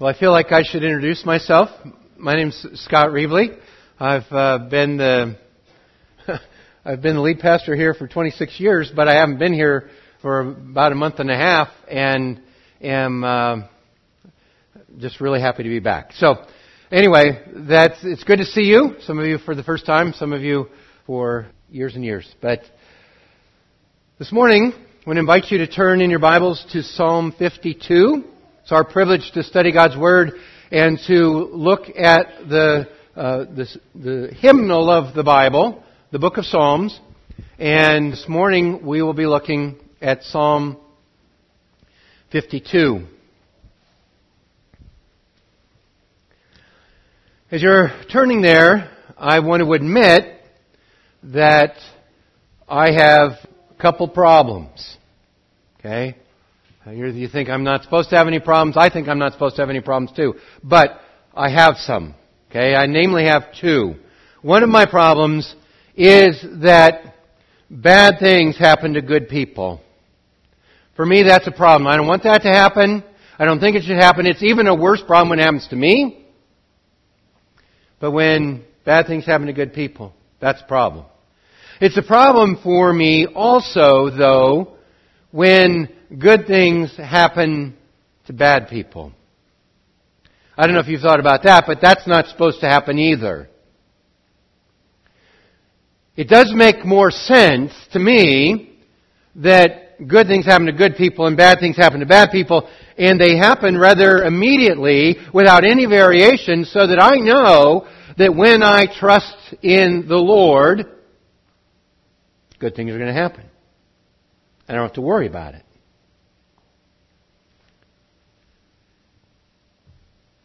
Well, 0.00 0.12
I 0.12 0.18
feel 0.18 0.32
like 0.32 0.50
I 0.50 0.64
should 0.64 0.82
introduce 0.82 1.24
myself. 1.24 1.68
My 2.16 2.34
name's 2.34 2.66
Scott 2.80 3.10
Reevely. 3.10 3.56
I've 4.00 4.24
uh, 4.32 4.66
been 4.68 4.96
the 4.96 5.38
I've 6.84 7.00
been 7.00 7.14
the 7.14 7.22
lead 7.22 7.38
pastor 7.38 7.76
here 7.76 7.94
for 7.94 8.08
26 8.08 8.58
years, 8.58 8.90
but 8.92 9.06
I 9.06 9.14
haven't 9.14 9.38
been 9.38 9.52
here 9.52 9.90
for 10.20 10.40
about 10.40 10.90
a 10.90 10.96
month 10.96 11.20
and 11.20 11.30
a 11.30 11.36
half, 11.36 11.68
and 11.88 12.42
am 12.80 13.22
uh, 13.22 13.56
just 14.98 15.20
really 15.20 15.40
happy 15.40 15.62
to 15.62 15.68
be 15.68 15.78
back. 15.78 16.12
So, 16.14 16.44
anyway, 16.90 17.44
that's 17.54 18.00
it's 18.02 18.24
good 18.24 18.38
to 18.38 18.46
see 18.46 18.62
you. 18.62 18.96
Some 19.02 19.20
of 19.20 19.26
you 19.26 19.38
for 19.38 19.54
the 19.54 19.62
first 19.62 19.86
time, 19.86 20.12
some 20.12 20.32
of 20.32 20.42
you 20.42 20.70
for 21.06 21.46
years 21.70 21.94
and 21.94 22.04
years. 22.04 22.28
But 22.42 22.62
this 24.18 24.32
morning, 24.32 24.72
I 24.74 25.08
want 25.08 25.18
to 25.18 25.20
invite 25.20 25.52
you 25.52 25.58
to 25.58 25.68
turn 25.68 26.00
in 26.00 26.10
your 26.10 26.18
Bibles 26.18 26.66
to 26.72 26.82
Psalm 26.82 27.32
52. 27.38 28.33
It's 28.64 28.72
our 28.72 28.82
privilege 28.82 29.30
to 29.34 29.42
study 29.42 29.72
God's 29.72 29.94
Word 29.94 30.40
and 30.72 30.98
to 31.06 31.12
look 31.12 31.82
at 31.94 32.48
the, 32.48 32.88
uh, 33.14 33.44
the, 33.44 33.66
the 33.94 34.34
hymnal 34.40 34.88
of 34.88 35.14
the 35.14 35.22
Bible, 35.22 35.84
the 36.12 36.18
book 36.18 36.38
of 36.38 36.46
Psalms. 36.46 36.98
And 37.58 38.14
this 38.14 38.24
morning 38.26 38.86
we 38.86 39.02
will 39.02 39.12
be 39.12 39.26
looking 39.26 39.78
at 40.00 40.22
Psalm 40.22 40.78
52. 42.32 43.04
As 47.50 47.60
you're 47.60 47.90
turning 48.10 48.40
there, 48.40 48.90
I 49.18 49.40
want 49.40 49.62
to 49.62 49.70
admit 49.74 50.40
that 51.22 51.74
I 52.66 52.92
have 52.92 53.32
a 53.70 53.74
couple 53.78 54.08
problems. 54.08 54.96
Okay? 55.80 56.16
You 56.86 57.28
think 57.28 57.48
I'm 57.48 57.64
not 57.64 57.82
supposed 57.82 58.10
to 58.10 58.16
have 58.16 58.26
any 58.26 58.40
problems. 58.40 58.76
I 58.76 58.90
think 58.90 59.08
I'm 59.08 59.18
not 59.18 59.32
supposed 59.32 59.56
to 59.56 59.62
have 59.62 59.70
any 59.70 59.80
problems 59.80 60.14
too. 60.14 60.34
But 60.62 61.00
I 61.34 61.48
have 61.48 61.76
some. 61.76 62.14
Okay? 62.50 62.74
I 62.74 62.86
namely 62.86 63.24
have 63.24 63.44
two. 63.58 63.94
One 64.42 64.62
of 64.62 64.68
my 64.68 64.84
problems 64.84 65.54
is 65.96 66.44
that 66.62 67.14
bad 67.70 68.18
things 68.20 68.58
happen 68.58 68.94
to 68.94 69.02
good 69.02 69.28
people. 69.28 69.80
For 70.94 71.06
me, 71.06 71.22
that's 71.22 71.46
a 71.46 71.52
problem. 71.52 71.86
I 71.86 71.96
don't 71.96 72.06
want 72.06 72.22
that 72.24 72.42
to 72.42 72.48
happen. 72.48 73.02
I 73.38 73.46
don't 73.46 73.60
think 73.60 73.76
it 73.76 73.84
should 73.84 73.96
happen. 73.96 74.26
It's 74.26 74.42
even 74.42 74.66
a 74.66 74.74
worse 74.74 75.02
problem 75.04 75.30
when 75.30 75.40
it 75.40 75.42
happens 75.42 75.66
to 75.68 75.76
me. 75.76 76.26
But 77.98 78.10
when 78.10 78.64
bad 78.84 79.06
things 79.06 79.24
happen 79.24 79.46
to 79.46 79.52
good 79.54 79.72
people, 79.72 80.12
that's 80.38 80.60
a 80.60 80.66
problem. 80.66 81.06
It's 81.80 81.96
a 81.96 82.02
problem 82.02 82.58
for 82.62 82.92
me 82.92 83.26
also, 83.26 84.10
though, 84.10 84.76
when 85.32 85.88
good 86.18 86.46
things 86.46 86.96
happen 86.96 87.76
to 88.26 88.32
bad 88.32 88.68
people. 88.68 89.12
I 90.56 90.66
don't 90.66 90.74
know 90.74 90.80
if 90.80 90.88
you've 90.88 91.00
thought 91.00 91.20
about 91.20 91.42
that, 91.44 91.64
but 91.66 91.80
that's 91.80 92.06
not 92.06 92.26
supposed 92.26 92.60
to 92.60 92.68
happen 92.68 92.98
either. 92.98 93.48
It 96.16 96.28
does 96.28 96.52
make 96.54 96.84
more 96.84 97.10
sense 97.10 97.72
to 97.92 97.98
me 97.98 98.78
that 99.36 100.06
good 100.06 100.28
things 100.28 100.46
happen 100.46 100.66
to 100.66 100.72
good 100.72 100.94
people 100.96 101.26
and 101.26 101.36
bad 101.36 101.58
things 101.58 101.76
happen 101.76 102.00
to 102.00 102.06
bad 102.06 102.30
people, 102.30 102.68
and 102.96 103.20
they 103.20 103.36
happen 103.36 103.76
rather 103.76 104.22
immediately 104.22 105.16
without 105.32 105.64
any 105.64 105.86
variation 105.86 106.64
so 106.64 106.86
that 106.86 107.02
I 107.02 107.16
know 107.16 107.88
that 108.16 108.34
when 108.34 108.62
I 108.62 108.86
trust 108.86 109.36
in 109.60 110.06
the 110.06 110.16
Lord, 110.16 110.86
good 112.60 112.76
things 112.76 112.92
are 112.92 112.98
going 112.98 113.12
to 113.12 113.20
happen. 113.20 113.44
I 114.68 114.72
don't 114.72 114.82
have 114.82 114.94
to 114.94 115.00
worry 115.00 115.26
about 115.26 115.54
it. 115.54 115.64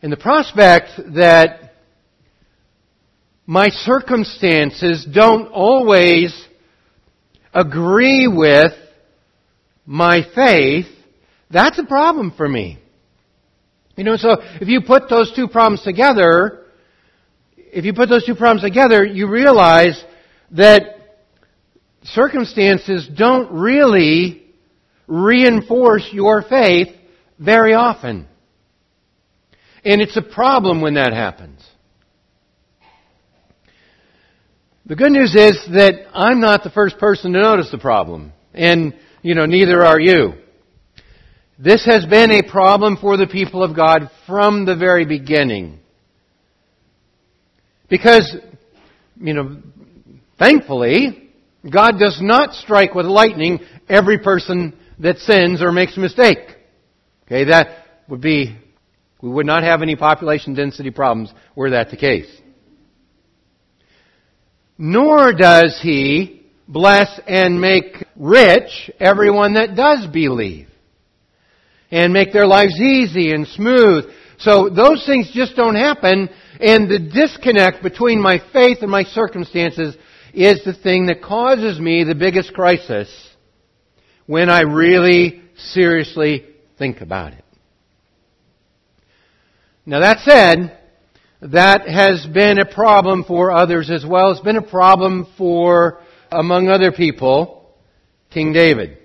And 0.02 0.12
the 0.12 0.18
prospect 0.18 0.92
that 1.16 1.74
my 3.46 3.70
circumstances 3.70 5.06
don't 5.12 5.48
always 5.48 6.34
agree 7.54 8.28
with 8.28 8.72
my 9.86 10.22
faith, 10.34 10.86
that's 11.50 11.78
a 11.80 11.84
problem 11.84 12.32
for 12.32 12.48
me. 12.48 12.78
You 13.98 14.06
know, 14.06 14.16
so 14.16 14.38
if 14.62 14.70
you 14.70 14.80
put 14.82 15.10
those 15.10 15.34
two 15.36 15.50
problems 15.50 15.82
together, 15.82 16.68
if 17.58 17.84
you 17.84 17.94
put 17.94 18.08
those 18.08 18.26
two 18.26 18.36
problems 18.36 18.62
together, 18.62 19.04
you 19.04 19.28
realize 19.28 20.02
that 20.52 20.96
circumstances 22.04 23.10
don't 23.14 23.52
really 23.52 24.44
reinforce 25.08 26.08
your 26.14 26.42
faith 26.44 26.96
very 27.38 27.74
often. 27.74 28.29
And 29.84 30.02
it's 30.02 30.18
a 30.18 30.22
problem 30.22 30.82
when 30.82 30.96
that 30.96 31.14
happens. 31.14 31.66
The 34.86 34.96
good 34.96 35.12
news 35.12 35.36
is 35.36 35.68
that 35.74 36.08
I'm 36.14 36.40
not 36.40 36.64
the 36.64 36.72
first 36.72 36.98
person 36.98 37.34
to 37.34 37.42
notice 37.42 37.70
the 37.72 37.78
problem. 37.78 38.34
And, 38.54 38.96
you 39.22 39.36
know, 39.36 39.46
neither 39.46 39.86
are 39.86 40.00
you. 40.00 40.34
This 41.60 41.86
has 41.86 42.06
been 42.06 42.32
a 42.32 42.50
problem 42.50 42.98
for 42.98 43.16
the 43.16 43.28
people 43.28 43.64
of 43.64 43.76
God 43.76 44.10
from 44.26 44.66
the 44.66 44.76
very 44.76 45.06
beginning. 45.06 45.80
Because, 47.88 48.36
you 49.20 49.34
know, 49.34 49.58
thankfully, 50.40 51.30
God 51.72 52.00
does 52.00 52.20
not 52.22 52.54
strike 52.54 52.96
with 52.96 53.06
lightning 53.06 53.60
every 53.88 54.20
person 54.20 54.78
that 55.00 55.18
sins 55.18 55.62
or 55.62 55.72
makes 55.72 55.98
a 55.98 56.00
mistake. 56.00 56.40
Okay, 57.26 57.46
that 57.46 57.86
would 58.08 58.22
be 58.22 58.58
we 59.22 59.30
would 59.30 59.46
not 59.46 59.64
have 59.64 59.82
any 59.82 59.96
population 59.96 60.54
density 60.54 60.92
problems 60.92 61.34
were 61.56 61.72
that 61.72 61.90
the 61.90 61.98
case. 61.98 62.30
Nor 64.78 65.34
does 65.34 65.80
he 65.82 66.46
bless 66.68 67.20
and 67.28 67.60
make 67.60 68.06
rich 68.16 68.92
everyone 69.00 69.56
that 69.56 69.76
does 69.76 70.08
believe. 70.08 70.68
And 71.92 72.14
make 72.14 72.32
their 72.32 72.46
lives 72.46 72.80
easy 72.80 73.32
and 73.32 73.48
smooth. 73.48 74.06
So 74.38 74.70
those 74.70 75.06
things 75.06 75.32
just 75.34 75.56
don't 75.56 75.76
happen, 75.76 76.30
and 76.62 76.90
the 76.90 77.00
disconnect 77.00 77.84
between 77.84 78.22
my 78.22 78.40
faith 78.54 78.78
and 78.82 78.92
my 78.92 79.04
circumstances 79.04 79.98
is 80.34 80.64
the 80.64 80.74
thing 80.74 81.08
that 81.08 81.24
causes 81.24 81.80
me 81.80 82.04
the 82.04 82.16
biggest 82.16 82.54
crisis 82.54 83.10
when 84.28 84.50
I 84.50 84.62
really 84.62 85.42
seriously 85.58 86.46
think 86.78 87.02
about 87.02 87.34
it. 87.34 87.44
Now 89.86 90.00
that 90.00 90.20
said, 90.20 90.78
that 91.42 91.88
has 91.88 92.26
been 92.26 92.60
a 92.60 92.66
problem 92.66 93.24
for 93.24 93.52
others 93.52 93.90
as 93.90 94.06
well. 94.06 94.32
It's 94.32 94.42
been 94.42 94.58
a 94.58 94.62
problem 94.62 95.28
for, 95.38 96.02
among 96.32 96.68
other 96.68 96.92
people, 96.92 97.72
King 98.30 98.52
David. 98.52 98.98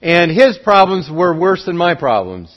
And 0.00 0.30
his 0.30 0.58
problems 0.62 1.10
were 1.10 1.36
worse 1.36 1.64
than 1.64 1.76
my 1.76 1.94
problems. 1.94 2.54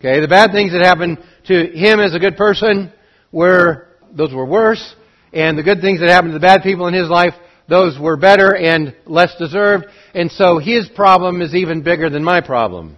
Okay, 0.00 0.20
the 0.20 0.28
bad 0.28 0.50
things 0.50 0.72
that 0.72 0.82
happened 0.82 1.18
to 1.46 1.66
him 1.66 2.00
as 2.00 2.14
a 2.14 2.18
good 2.18 2.36
person 2.36 2.92
were, 3.30 3.88
those 4.12 4.32
were 4.32 4.46
worse. 4.46 4.96
And 5.32 5.56
the 5.56 5.62
good 5.62 5.80
things 5.80 6.00
that 6.00 6.08
happened 6.08 6.32
to 6.32 6.38
the 6.38 6.44
bad 6.44 6.62
people 6.62 6.88
in 6.88 6.94
his 6.94 7.08
life, 7.08 7.34
those 7.68 7.98
were 8.00 8.16
better 8.16 8.56
and 8.56 8.96
less 9.06 9.36
deserved. 9.38 9.86
And 10.14 10.32
so 10.32 10.58
his 10.58 10.88
problem 10.88 11.40
is 11.42 11.54
even 11.54 11.82
bigger 11.82 12.10
than 12.10 12.24
my 12.24 12.40
problem. 12.40 12.96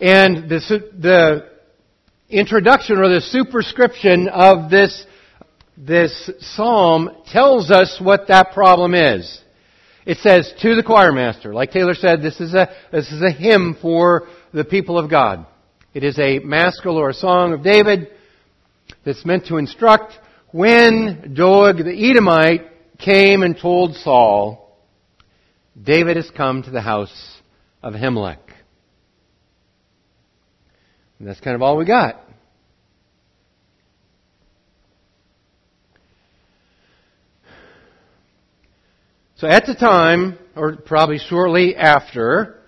And 0.00 0.48
the, 0.48 0.60
the 0.98 1.50
introduction 2.30 2.98
or 2.98 3.08
the 3.08 3.20
superscription 3.20 4.28
of 4.28 4.70
this, 4.70 5.04
this 5.76 6.30
psalm 6.40 7.10
tells 7.26 7.70
us 7.70 8.00
what 8.02 8.28
that 8.28 8.52
problem 8.52 8.94
is. 8.94 9.40
It 10.06 10.18
says, 10.18 10.52
to 10.62 10.74
the 10.74 10.82
choir 10.82 11.12
master. 11.12 11.52
Like 11.52 11.72
Taylor 11.72 11.94
said, 11.94 12.22
this 12.22 12.40
is 12.40 12.54
a, 12.54 12.68
this 12.90 13.12
is 13.12 13.22
a 13.22 13.30
hymn 13.30 13.76
for 13.80 14.28
the 14.52 14.64
people 14.64 14.98
of 14.98 15.10
God. 15.10 15.46
It 15.92 16.02
is 16.02 16.18
a 16.18 16.38
maskil 16.38 16.96
or 16.96 17.10
a 17.10 17.14
song 17.14 17.52
of 17.52 17.62
David 17.62 18.08
that's 19.04 19.24
meant 19.26 19.46
to 19.46 19.58
instruct 19.58 20.14
when 20.52 21.34
Doeg 21.34 21.76
the 21.76 22.10
Edomite 22.10 22.66
came 22.98 23.42
and 23.42 23.58
told 23.58 23.96
Saul, 23.96 24.78
David 25.80 26.16
has 26.16 26.30
come 26.30 26.62
to 26.62 26.70
the 26.70 26.80
house 26.80 27.40
of 27.82 27.94
Ahimelech. 27.94 28.38
And 31.20 31.28
that's 31.28 31.40
kind 31.40 31.54
of 31.54 31.60
all 31.60 31.76
we 31.76 31.84
got. 31.84 32.18
So 39.36 39.46
at 39.46 39.66
the 39.66 39.74
time, 39.74 40.38
or 40.56 40.76
probably 40.76 41.18
shortly 41.18 41.76
after, 41.76 42.58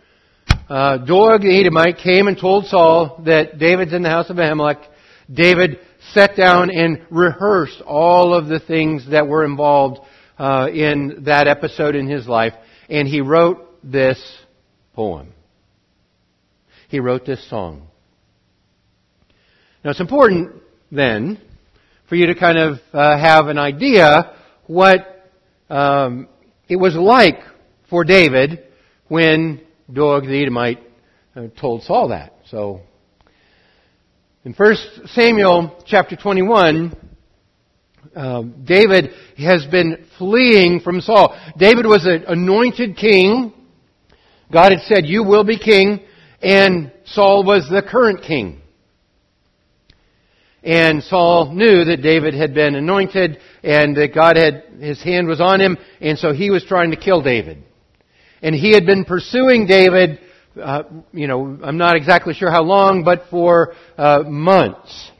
uh, 0.68 0.98
Doeg 0.98 1.40
the 1.40 1.60
Edomite 1.60 1.98
came 1.98 2.28
and 2.28 2.38
told 2.38 2.66
Saul 2.66 3.22
that 3.26 3.58
David's 3.58 3.92
in 3.94 4.02
the 4.02 4.10
house 4.10 4.30
of 4.30 4.36
Ahimelech. 4.36 4.86
David 5.32 5.78
sat 6.12 6.36
down 6.36 6.70
and 6.70 7.02
rehearsed 7.10 7.80
all 7.86 8.34
of 8.34 8.48
the 8.48 8.60
things 8.60 9.10
that 9.10 9.28
were 9.28 9.44
involved 9.44 10.00
uh, 10.38 10.68
in 10.72 11.24
that 11.24 11.46
episode 11.46 11.94
in 11.94 12.08
his 12.08 12.26
life, 12.26 12.54
and 12.90 13.08
he 13.08 13.20
wrote 13.20 13.82
this 13.82 14.18
poem. 14.94 15.32
he 16.88 17.00
wrote 17.00 17.24
this 17.24 17.48
song. 17.48 17.88
Now 19.84 19.90
it's 19.90 20.00
important 20.00 20.62
then 20.92 21.40
for 22.08 22.14
you 22.14 22.26
to 22.26 22.36
kind 22.36 22.56
of 22.56 22.78
uh, 22.92 23.18
have 23.18 23.48
an 23.48 23.58
idea 23.58 24.36
what 24.68 25.28
um, 25.68 26.28
it 26.68 26.76
was 26.76 26.94
like 26.94 27.40
for 27.90 28.04
David 28.04 28.62
when 29.08 29.60
Doeg 29.92 30.22
the 30.22 30.40
Edomite 30.40 30.78
uh, 31.34 31.48
told 31.60 31.82
Saul 31.82 32.10
that. 32.10 32.32
So 32.48 32.82
in 34.44 34.52
1 34.52 34.76
Samuel 35.06 35.82
chapter 35.84 36.14
21, 36.14 36.96
uh, 38.14 38.42
David 38.62 39.10
has 39.36 39.66
been 39.66 40.06
fleeing 40.16 40.78
from 40.78 41.00
Saul. 41.00 41.36
David 41.56 41.86
was 41.86 42.06
an 42.06 42.24
anointed 42.28 42.96
king. 42.96 43.52
God 44.52 44.70
had 44.70 44.82
said, 44.82 45.06
you 45.06 45.24
will 45.24 45.44
be 45.44 45.58
king, 45.58 46.04
and 46.40 46.92
Saul 47.04 47.42
was 47.42 47.68
the 47.68 47.82
current 47.82 48.22
king. 48.22 48.61
And 50.62 51.02
Saul 51.02 51.52
knew 51.52 51.84
that 51.84 52.02
David 52.02 52.34
had 52.34 52.54
been 52.54 52.76
anointed 52.76 53.38
and 53.64 53.96
that 53.96 54.14
God 54.14 54.36
had, 54.36 54.64
his 54.80 55.02
hand 55.02 55.26
was 55.26 55.40
on 55.40 55.60
him, 55.60 55.76
and 56.00 56.18
so 56.18 56.32
he 56.32 56.50
was 56.50 56.64
trying 56.64 56.92
to 56.92 56.96
kill 56.96 57.20
David. 57.20 57.64
And 58.42 58.54
he 58.54 58.72
had 58.72 58.86
been 58.86 59.04
pursuing 59.04 59.66
David 59.66 60.20
uh, 60.60 60.82
you 61.12 61.26
know, 61.26 61.58
I'm 61.62 61.78
not 61.78 61.96
exactly 61.96 62.34
sure 62.34 62.50
how 62.50 62.62
long, 62.62 63.04
but 63.04 63.24
for 63.30 63.74
uh, 63.96 64.22
months. 64.26 65.10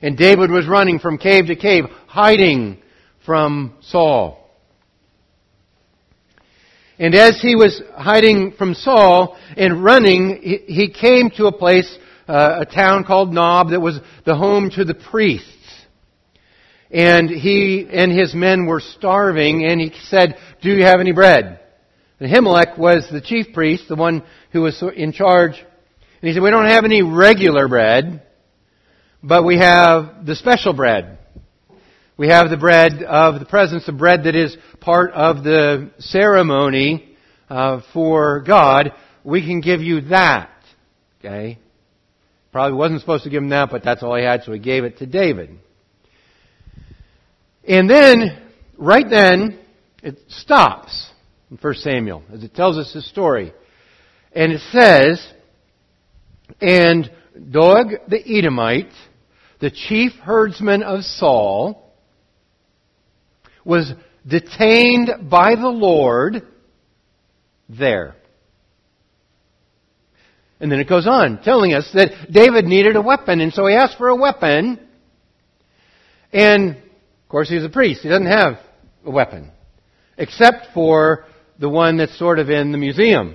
And 0.00 0.16
David 0.16 0.50
was 0.50 0.66
running 0.66 0.98
from 0.98 1.16
cave 1.16 1.46
to 1.46 1.54
cave, 1.54 1.84
hiding 2.06 2.78
from 3.24 3.76
Saul. 3.82 4.38
And 6.98 7.14
as 7.14 7.40
he 7.40 7.54
was 7.54 7.82
hiding 7.94 8.52
from 8.52 8.74
Saul 8.74 9.36
and 9.56 9.82
running, 9.82 10.62
he 10.66 10.88
came 10.88 11.30
to 11.36 11.46
a 11.46 11.52
place, 11.52 11.98
uh, 12.32 12.60
a 12.60 12.64
town 12.64 13.04
called 13.04 13.32
Nob, 13.32 13.70
that 13.70 13.80
was 13.80 14.00
the 14.24 14.34
home 14.34 14.70
to 14.70 14.84
the 14.84 14.94
priests. 14.94 15.48
And 16.90 17.28
he 17.28 17.86
and 17.90 18.10
his 18.10 18.34
men 18.34 18.66
were 18.66 18.80
starving, 18.80 19.64
and 19.64 19.80
he 19.80 19.92
said, 20.04 20.36
Do 20.62 20.70
you 20.70 20.84
have 20.84 21.00
any 21.00 21.12
bread? 21.12 21.60
Ahimelech 22.22 22.78
was 22.78 23.06
the 23.10 23.20
chief 23.20 23.52
priest, 23.52 23.84
the 23.88 23.96
one 23.96 24.22
who 24.52 24.62
was 24.62 24.82
in 24.94 25.12
charge. 25.12 25.54
And 25.58 26.28
he 26.28 26.32
said, 26.32 26.42
we 26.42 26.50
don't 26.50 26.66
have 26.68 26.84
any 26.84 27.02
regular 27.02 27.66
bread, 27.66 28.22
but 29.22 29.44
we 29.44 29.58
have 29.58 30.24
the 30.24 30.36
special 30.36 30.72
bread. 30.72 31.18
We 32.16 32.28
have 32.28 32.48
the 32.48 32.56
bread 32.56 33.02
of 33.02 33.40
the 33.40 33.46
presence, 33.46 33.86
the 33.86 33.92
bread 33.92 34.24
that 34.24 34.36
is 34.36 34.56
part 34.80 35.10
of 35.12 35.42
the 35.42 35.90
ceremony 35.98 37.16
uh, 37.50 37.80
for 37.92 38.40
God. 38.40 38.92
We 39.24 39.44
can 39.44 39.60
give 39.60 39.80
you 39.80 40.02
that. 40.02 40.50
Okay? 41.18 41.58
Probably 42.52 42.76
wasn't 42.76 43.00
supposed 43.00 43.24
to 43.24 43.30
give 43.30 43.42
him 43.42 43.48
that, 43.48 43.70
but 43.70 43.82
that's 43.82 44.02
all 44.02 44.14
he 44.14 44.22
had, 44.22 44.44
so 44.44 44.52
he 44.52 44.58
gave 44.58 44.84
it 44.84 44.98
to 44.98 45.06
David. 45.06 45.58
And 47.66 47.88
then, 47.88 48.42
right 48.76 49.06
then, 49.08 49.58
it 50.02 50.18
stops 50.28 51.10
in 51.50 51.56
1 51.56 51.74
Samuel, 51.74 52.22
as 52.32 52.44
it 52.44 52.54
tells 52.54 52.76
us 52.76 52.92
the 52.92 53.00
story. 53.00 53.54
And 54.32 54.52
it 54.52 54.60
says, 54.70 55.26
And 56.60 57.10
Doeg 57.50 58.00
the 58.08 58.20
Edomite, 58.38 58.92
the 59.60 59.70
chief 59.70 60.12
herdsman 60.22 60.82
of 60.82 61.04
Saul, 61.04 61.90
was 63.64 63.92
detained 64.26 65.30
by 65.30 65.54
the 65.54 65.68
Lord 65.68 66.42
there. 67.68 68.16
And 70.62 70.70
then 70.70 70.78
it 70.78 70.88
goes 70.88 71.08
on, 71.08 71.42
telling 71.42 71.74
us 71.74 71.90
that 71.92 72.30
David 72.30 72.66
needed 72.66 72.94
a 72.94 73.02
weapon, 73.02 73.40
and 73.40 73.52
so 73.52 73.66
he 73.66 73.74
asked 73.74 73.98
for 73.98 74.08
a 74.08 74.16
weapon. 74.16 74.78
And, 76.32 76.76
of 76.76 77.28
course, 77.28 77.48
he's 77.48 77.64
a 77.64 77.68
priest. 77.68 78.02
He 78.02 78.08
doesn't 78.08 78.26
have 78.26 78.60
a 79.04 79.10
weapon. 79.10 79.50
Except 80.16 80.68
for 80.72 81.24
the 81.58 81.68
one 81.68 81.96
that's 81.96 82.16
sort 82.16 82.38
of 82.38 82.48
in 82.48 82.70
the 82.70 82.78
museum. 82.78 83.34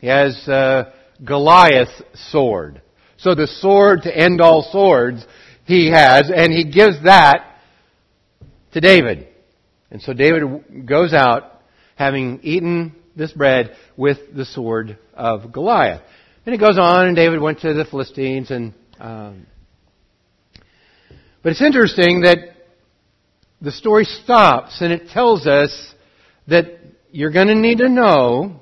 He 0.00 0.06
has 0.06 0.48
uh, 0.48 0.92
Goliath's 1.22 2.02
sword. 2.30 2.80
So 3.18 3.34
the 3.34 3.46
sword 3.46 4.04
to 4.04 4.16
end 4.16 4.40
all 4.40 4.66
swords 4.72 5.26
he 5.66 5.90
has, 5.90 6.30
and 6.34 6.50
he 6.50 6.64
gives 6.64 7.04
that 7.04 7.60
to 8.72 8.80
David. 8.80 9.28
And 9.90 10.00
so 10.00 10.14
David 10.14 10.86
goes 10.86 11.12
out 11.12 11.60
having 11.96 12.40
eaten 12.42 12.94
this 13.14 13.32
bread 13.32 13.76
with 13.96 14.18
the 14.34 14.44
sword 14.44 14.98
of 15.14 15.52
Goliath. 15.52 16.02
And 16.46 16.54
it 16.54 16.58
goes 16.58 16.78
on, 16.78 17.06
and 17.06 17.16
David 17.16 17.40
went 17.40 17.60
to 17.60 17.72
the 17.72 17.84
Philistines, 17.84 18.50
and 18.50 18.74
um, 19.00 19.46
but 21.44 21.52
it's 21.52 21.62
interesting 21.62 22.22
that 22.22 22.38
the 23.60 23.70
story 23.70 24.04
stops 24.04 24.80
and 24.80 24.92
it 24.92 25.08
tells 25.08 25.46
us 25.46 25.94
that 26.48 26.78
you're 27.10 27.30
going 27.30 27.48
to 27.48 27.54
need 27.54 27.78
to 27.78 27.88
know 27.88 28.60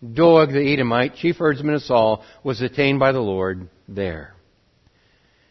Doeg 0.00 0.50
the 0.50 0.72
Edomite, 0.72 1.16
chief 1.16 1.36
herdsman 1.36 1.74
of 1.74 1.82
Saul, 1.82 2.24
was 2.44 2.60
detained 2.60 3.00
by 3.00 3.12
the 3.12 3.20
Lord 3.20 3.68
there. 3.88 4.34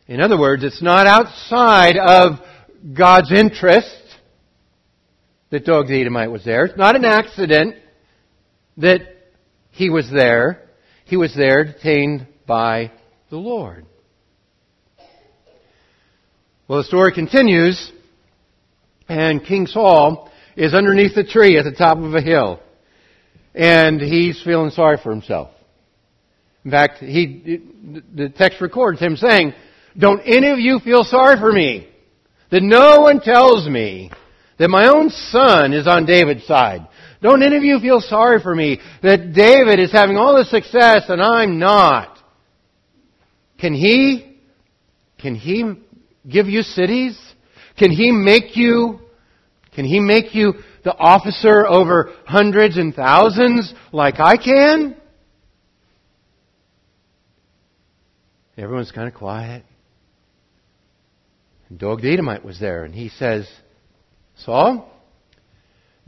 In 0.07 0.21
other 0.21 0.39
words, 0.39 0.63
it's 0.63 0.81
not 0.81 1.05
outside 1.05 1.97
of 1.97 2.39
God's 2.93 3.31
interest 3.31 4.01
that 5.49 5.65
Doeg 5.65 5.87
the 5.87 5.99
Edomite 5.99 6.31
was 6.31 6.45
there. 6.45 6.65
It's 6.65 6.77
not 6.77 6.95
an 6.95 7.05
accident 7.05 7.75
that 8.77 9.01
he 9.71 9.89
was 9.89 10.09
there. 10.09 10.69
He 11.09 11.17
was 11.17 11.33
there 11.35 11.63
detained 11.63 12.27
by 12.45 12.91
the 13.31 13.38
Lord. 13.38 13.88
Well, 16.67 16.77
the 16.77 16.83
story 16.83 17.13
continues, 17.13 17.91
and 19.07 19.44
King 19.44 19.65
Saul 19.65 20.29
is 20.56 20.75
underneath 20.75 21.17
a 21.17 21.23
tree 21.23 21.57
at 21.57 21.65
the 21.65 21.71
top 21.71 21.97
of 21.97 22.13
a 22.13 22.21
hill. 22.21 22.59
And 23.56 24.00
he's 24.00 24.39
feeling 24.44 24.69
sorry 24.69 24.97
for 25.01 25.09
himself. 25.09 25.50
In 26.63 26.69
fact, 26.69 27.00
he, 27.00 27.59
the 28.13 28.29
text 28.29 28.62
records 28.62 29.00
him 29.00 29.15
saying, 29.15 29.55
Don't 29.97 30.21
any 30.21 30.50
of 30.50 30.59
you 30.59 30.77
feel 30.77 31.03
sorry 31.03 31.39
for 31.39 31.51
me? 31.51 31.89
That 32.51 32.62
no 32.62 33.01
one 33.01 33.19
tells 33.19 33.67
me 33.67 34.12
that 34.59 34.69
my 34.69 34.89
own 34.89 35.09
son 35.09 35.73
is 35.73 35.88
on 35.88 36.05
David's 36.05 36.45
side. 36.45 36.88
Don't 37.21 37.44
any 37.44 37.57
of 37.57 37.63
you 37.63 37.80
feel 37.80 38.00
sorry 38.00 38.42
for 38.42 38.56
me 38.56 38.80
that 39.04 39.33
David 39.33 39.80
is 39.80 39.92
having 39.92 40.18
all 40.18 40.38
this 40.38 40.50
success 40.50 41.04
and 41.10 41.21
I'm 41.21 41.60
not? 41.60 42.18
Can 43.60 43.74
he, 43.74 44.38
can 45.20 45.36
he 45.36 45.74
give 46.29 46.48
you 46.48 46.62
cities? 46.62 47.20
Can 47.77 47.91
he 47.91 48.12
make 48.12 48.55
you 48.55 49.00
can 49.79 49.86
he 49.86 50.01
make 50.01 50.36
you 50.36 50.55
the 50.84 50.93
officer 50.93 51.65
over 51.65 52.12
hundreds 52.25 52.77
and 52.77 52.93
thousands 52.93 53.74
like 53.93 54.20
I 54.20 54.36
can? 54.36 54.98
Everyone's 58.58 58.91
kind 58.91 59.08
of 59.08 59.13
quiet. 59.13 59.63
And 61.70 61.79
Doeg 61.79 62.01
the 62.01 62.12
Edomite 62.12 62.43
was 62.43 62.60
there, 62.60 62.84
and 62.84 62.93
he 62.93 63.08
says, 63.08 63.48
Saul, 64.36 64.91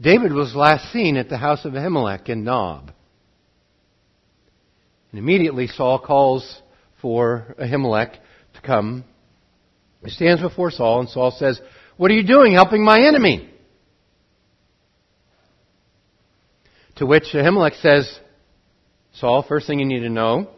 David 0.01 0.33
was 0.33 0.55
last 0.55 0.91
seen 0.91 1.15
at 1.15 1.29
the 1.29 1.37
house 1.37 1.63
of 1.63 1.73
Ahimelech 1.73 2.27
in 2.27 2.43
Nob. 2.43 2.91
And 5.11 5.19
immediately 5.19 5.67
Saul 5.67 5.99
calls 5.99 6.59
for 7.01 7.55
Ahimelech 7.59 8.15
to 8.55 8.61
come. 8.61 9.03
He 10.03 10.09
stands 10.09 10.41
before 10.41 10.71
Saul, 10.71 11.01
and 11.01 11.09
Saul 11.09 11.31
says, 11.31 11.61
What 11.97 12.09
are 12.09 12.15
you 12.15 12.25
doing 12.25 12.53
helping 12.53 12.83
my 12.83 12.99
enemy? 12.99 13.47
To 16.95 17.05
which 17.05 17.25
Ahimelech 17.33 17.79
says, 17.81 18.19
Saul, 19.13 19.43
first 19.47 19.67
thing 19.67 19.79
you 19.79 19.85
need 19.85 19.99
to 19.99 20.09
know, 20.09 20.49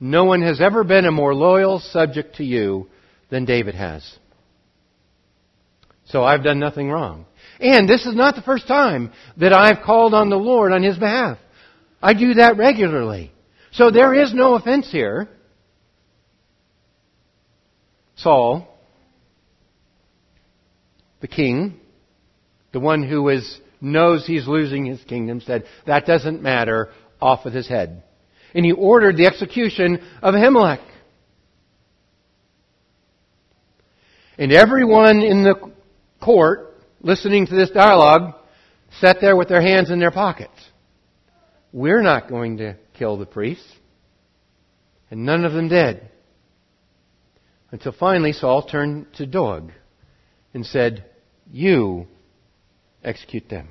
no 0.00 0.24
one 0.24 0.42
has 0.42 0.60
ever 0.60 0.84
been 0.84 1.06
a 1.06 1.12
more 1.12 1.34
loyal 1.34 1.80
subject 1.80 2.36
to 2.36 2.44
you 2.44 2.88
than 3.30 3.46
David 3.46 3.74
has. 3.74 4.18
So 6.06 6.24
I've 6.24 6.44
done 6.44 6.58
nothing 6.58 6.90
wrong. 6.90 7.24
And 7.60 7.88
this 7.88 8.06
is 8.06 8.14
not 8.14 8.36
the 8.36 8.42
first 8.42 8.68
time 8.68 9.12
that 9.36 9.52
I've 9.52 9.84
called 9.84 10.14
on 10.14 10.30
the 10.30 10.36
Lord 10.36 10.72
on 10.72 10.82
his 10.82 10.96
behalf. 10.96 11.38
I 12.00 12.14
do 12.14 12.34
that 12.34 12.56
regularly. 12.56 13.32
So 13.72 13.90
there 13.90 14.14
is 14.14 14.32
no 14.32 14.54
offense 14.54 14.90
here. 14.90 15.28
Saul, 18.16 18.68
the 21.20 21.28
king, 21.28 21.80
the 22.72 22.80
one 22.80 23.02
who 23.02 23.28
is 23.28 23.60
knows 23.80 24.26
he's 24.26 24.46
losing 24.46 24.86
his 24.86 25.02
kingdom, 25.04 25.40
said, 25.40 25.64
That 25.86 26.06
doesn't 26.06 26.42
matter, 26.42 26.90
off 27.20 27.44
with 27.44 27.54
his 27.54 27.68
head. 27.68 28.02
And 28.54 28.64
he 28.64 28.72
ordered 28.72 29.16
the 29.16 29.26
execution 29.26 30.00
of 30.22 30.34
Ahimelech. 30.34 30.80
And 34.36 34.52
everyone 34.52 35.20
in 35.20 35.42
the 35.42 35.72
court, 36.20 36.67
listening 37.00 37.46
to 37.46 37.54
this 37.54 37.70
dialogue, 37.70 38.34
sat 39.00 39.18
there 39.20 39.36
with 39.36 39.48
their 39.48 39.60
hands 39.60 39.90
in 39.90 39.98
their 39.98 40.10
pockets. 40.10 40.58
We're 41.72 42.02
not 42.02 42.28
going 42.28 42.58
to 42.58 42.76
kill 42.98 43.16
the 43.16 43.26
priests. 43.26 43.70
And 45.10 45.24
none 45.24 45.44
of 45.44 45.52
them 45.52 45.68
did. 45.68 46.02
Until 47.70 47.92
finally 47.92 48.32
Saul 48.32 48.66
turned 48.66 49.06
to 49.14 49.26
Doeg 49.26 49.70
and 50.54 50.64
said, 50.64 51.04
You 51.50 52.06
execute 53.04 53.48
them. 53.48 53.68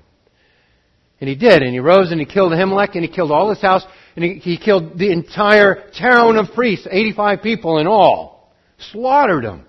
And 1.19 1.27
he 1.27 1.36
did, 1.36 1.63
and 1.63 1.74
he 1.74 1.79
rose 1.79 2.12
and 2.12 2.19
he 2.19 2.27
killed 2.27 2.51
Ahimelech 2.51 2.93
and 2.93 3.03
he 3.03 3.10
killed 3.10 3.31
all 3.31 3.50
his 3.50 3.62
house 3.62 3.84
and 4.15 4.24
he, 4.24 4.36
he 4.36 4.57
killed 4.57 4.98
the 4.98 5.12
entire 5.12 5.89
town 5.98 6.38
of 6.38 6.53
priests, 6.53 6.88
85 6.89 7.41
people 7.41 7.79
in 7.79 7.88
all. 7.88 8.53
Slaughtered 8.91 9.43
them. 9.43 9.66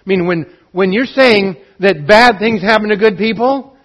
I 0.00 0.08
mean, 0.08 0.26
when, 0.26 0.46
when 0.72 0.92
you're 0.92 1.06
saying 1.06 1.56
that 1.80 2.06
bad 2.06 2.38
things 2.38 2.62
happen 2.62 2.88
to 2.88 2.96
good 2.96 3.18
people, 3.18 3.76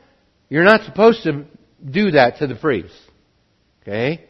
you're 0.50 0.64
not 0.64 0.86
supposed 0.86 1.24
to 1.24 1.46
do 1.84 2.12
that 2.12 2.40
to 2.40 2.48
the 2.48 2.56
priests. 2.56 2.98
Okay? 3.82 4.26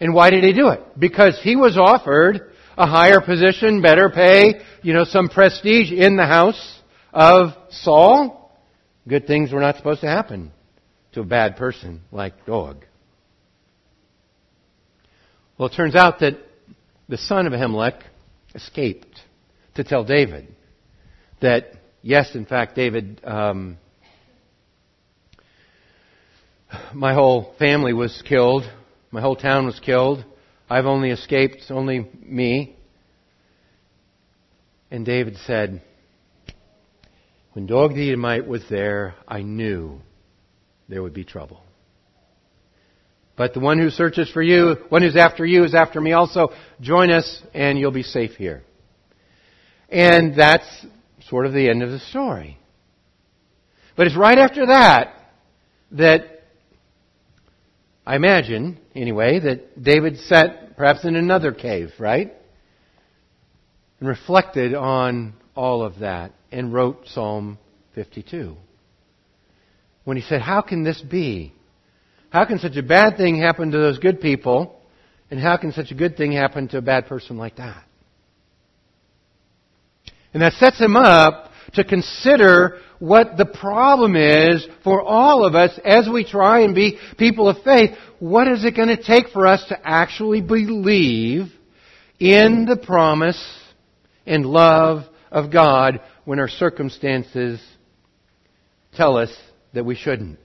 And 0.00 0.14
why 0.14 0.30
did 0.30 0.44
he 0.44 0.52
do 0.52 0.68
it? 0.68 0.80
Because 0.98 1.38
he 1.42 1.56
was 1.56 1.76
offered 1.78 2.52
a 2.76 2.86
higher 2.86 3.20
position, 3.20 3.82
better 3.82 4.08
pay, 4.08 4.62
you 4.82 4.94
know, 4.94 5.04
some 5.04 5.28
prestige 5.28 5.92
in 5.92 6.16
the 6.16 6.26
house 6.26 6.80
of 7.12 7.50
Saul. 7.70 8.58
Good 9.06 9.26
things 9.26 9.52
were 9.52 9.60
not 9.60 9.76
supposed 9.76 10.00
to 10.00 10.06
happen 10.06 10.52
to 11.12 11.20
a 11.20 11.24
bad 11.24 11.56
person 11.56 12.02
like 12.10 12.46
Doeg. 12.46 12.86
Well, 15.58 15.68
it 15.68 15.74
turns 15.74 15.94
out 15.94 16.20
that 16.20 16.38
the 17.08 17.18
son 17.18 17.46
of 17.46 17.52
Ahimelech 17.52 18.00
escaped 18.54 19.09
to 19.74 19.84
tell 19.84 20.04
David 20.04 20.48
that, 21.40 21.72
yes, 22.02 22.34
in 22.34 22.46
fact, 22.46 22.74
David, 22.74 23.20
um, 23.24 23.78
my 26.94 27.14
whole 27.14 27.54
family 27.58 27.92
was 27.92 28.22
killed. 28.26 28.62
My 29.10 29.20
whole 29.20 29.36
town 29.36 29.66
was 29.66 29.78
killed. 29.80 30.24
I've 30.68 30.86
only 30.86 31.10
escaped, 31.10 31.64
only 31.70 32.08
me. 32.20 32.76
And 34.90 35.04
David 35.04 35.36
said, 35.46 35.82
When 37.52 37.66
Doeg 37.66 37.94
the 37.94 38.08
Edomite 38.08 38.46
was 38.46 38.62
there, 38.68 39.14
I 39.26 39.42
knew 39.42 40.00
there 40.88 41.02
would 41.02 41.14
be 41.14 41.24
trouble. 41.24 41.62
But 43.36 43.54
the 43.54 43.60
one 43.60 43.78
who 43.78 43.90
searches 43.90 44.30
for 44.30 44.42
you, 44.42 44.76
one 44.90 45.02
who's 45.02 45.16
after 45.16 45.46
you 45.46 45.64
is 45.64 45.74
after 45.74 46.00
me 46.00 46.12
also. 46.12 46.48
Join 46.80 47.10
us 47.10 47.42
and 47.54 47.78
you'll 47.78 47.90
be 47.90 48.02
safe 48.02 48.32
here. 48.32 48.62
And 49.90 50.34
that's 50.36 50.86
sort 51.28 51.46
of 51.46 51.52
the 51.52 51.68
end 51.68 51.82
of 51.82 51.90
the 51.90 51.98
story. 51.98 52.58
But 53.96 54.06
it's 54.06 54.16
right 54.16 54.38
after 54.38 54.66
that 54.66 55.14
that 55.92 56.40
I 58.06 58.16
imagine, 58.16 58.78
anyway, 58.94 59.40
that 59.40 59.82
David 59.82 60.18
sat 60.18 60.76
perhaps 60.76 61.04
in 61.04 61.16
another 61.16 61.52
cave, 61.52 61.90
right? 61.98 62.32
And 63.98 64.08
reflected 64.08 64.74
on 64.74 65.34
all 65.54 65.84
of 65.84 65.98
that 65.98 66.32
and 66.50 66.72
wrote 66.72 67.06
Psalm 67.06 67.58
52. 67.94 68.56
When 70.04 70.16
he 70.16 70.22
said, 70.22 70.40
How 70.40 70.62
can 70.62 70.82
this 70.82 71.00
be? 71.02 71.52
How 72.30 72.44
can 72.44 72.58
such 72.58 72.76
a 72.76 72.82
bad 72.82 73.16
thing 73.16 73.38
happen 73.38 73.72
to 73.72 73.78
those 73.78 73.98
good 73.98 74.20
people? 74.20 74.80
And 75.30 75.38
how 75.38 75.56
can 75.56 75.72
such 75.72 75.90
a 75.90 75.94
good 75.94 76.16
thing 76.16 76.32
happen 76.32 76.68
to 76.68 76.78
a 76.78 76.82
bad 76.82 77.06
person 77.06 77.36
like 77.36 77.56
that? 77.56 77.84
And 80.32 80.42
that 80.42 80.54
sets 80.54 80.78
him 80.78 80.96
up 80.96 81.50
to 81.74 81.84
consider 81.84 82.78
what 82.98 83.36
the 83.36 83.46
problem 83.46 84.14
is 84.14 84.66
for 84.84 85.02
all 85.02 85.44
of 85.44 85.54
us 85.54 85.78
as 85.84 86.08
we 86.08 86.24
try 86.24 86.60
and 86.60 86.74
be 86.74 86.98
people 87.18 87.48
of 87.48 87.62
faith. 87.64 87.90
What 88.18 88.46
is 88.46 88.64
it 88.64 88.76
going 88.76 88.88
to 88.88 89.02
take 89.02 89.28
for 89.30 89.46
us 89.46 89.64
to 89.68 89.78
actually 89.82 90.42
believe 90.42 91.46
in 92.18 92.66
the 92.66 92.76
promise 92.76 93.42
and 94.26 94.44
love 94.44 95.04
of 95.30 95.50
God 95.50 96.00
when 96.24 96.38
our 96.38 96.48
circumstances 96.48 97.60
tell 98.94 99.16
us 99.16 99.34
that 99.72 99.84
we 99.84 99.94
shouldn't? 99.94 100.38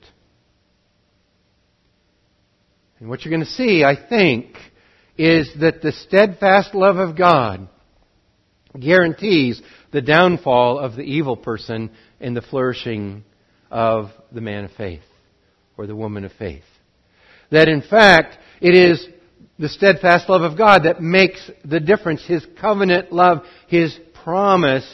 And 2.99 3.09
what 3.09 3.25
you're 3.25 3.31
going 3.31 3.45
to 3.45 3.51
see, 3.51 3.83
I 3.83 3.97
think, 4.07 4.55
is 5.17 5.49
that 5.59 5.81
the 5.81 5.91
steadfast 5.91 6.73
love 6.73 6.95
of 6.95 7.17
God 7.17 7.67
guarantees 8.79 9.61
the 9.91 10.01
downfall 10.01 10.79
of 10.79 10.95
the 10.95 11.03
evil 11.03 11.37
person 11.37 11.91
and 12.19 12.35
the 12.35 12.41
flourishing 12.41 13.23
of 13.71 14.11
the 14.31 14.41
man 14.41 14.65
of 14.65 14.71
faith 14.71 15.01
or 15.77 15.87
the 15.87 15.95
woman 15.95 16.25
of 16.25 16.31
faith. 16.33 16.63
That 17.51 17.67
in 17.67 17.81
fact, 17.81 18.37
it 18.61 18.75
is 18.75 19.07
the 19.57 19.69
steadfast 19.69 20.29
love 20.29 20.41
of 20.41 20.57
God 20.57 20.83
that 20.83 21.01
makes 21.01 21.49
the 21.63 21.79
difference. 21.79 22.25
His 22.25 22.45
covenant 22.59 23.11
love, 23.11 23.43
His 23.67 23.97
promise 24.23 24.85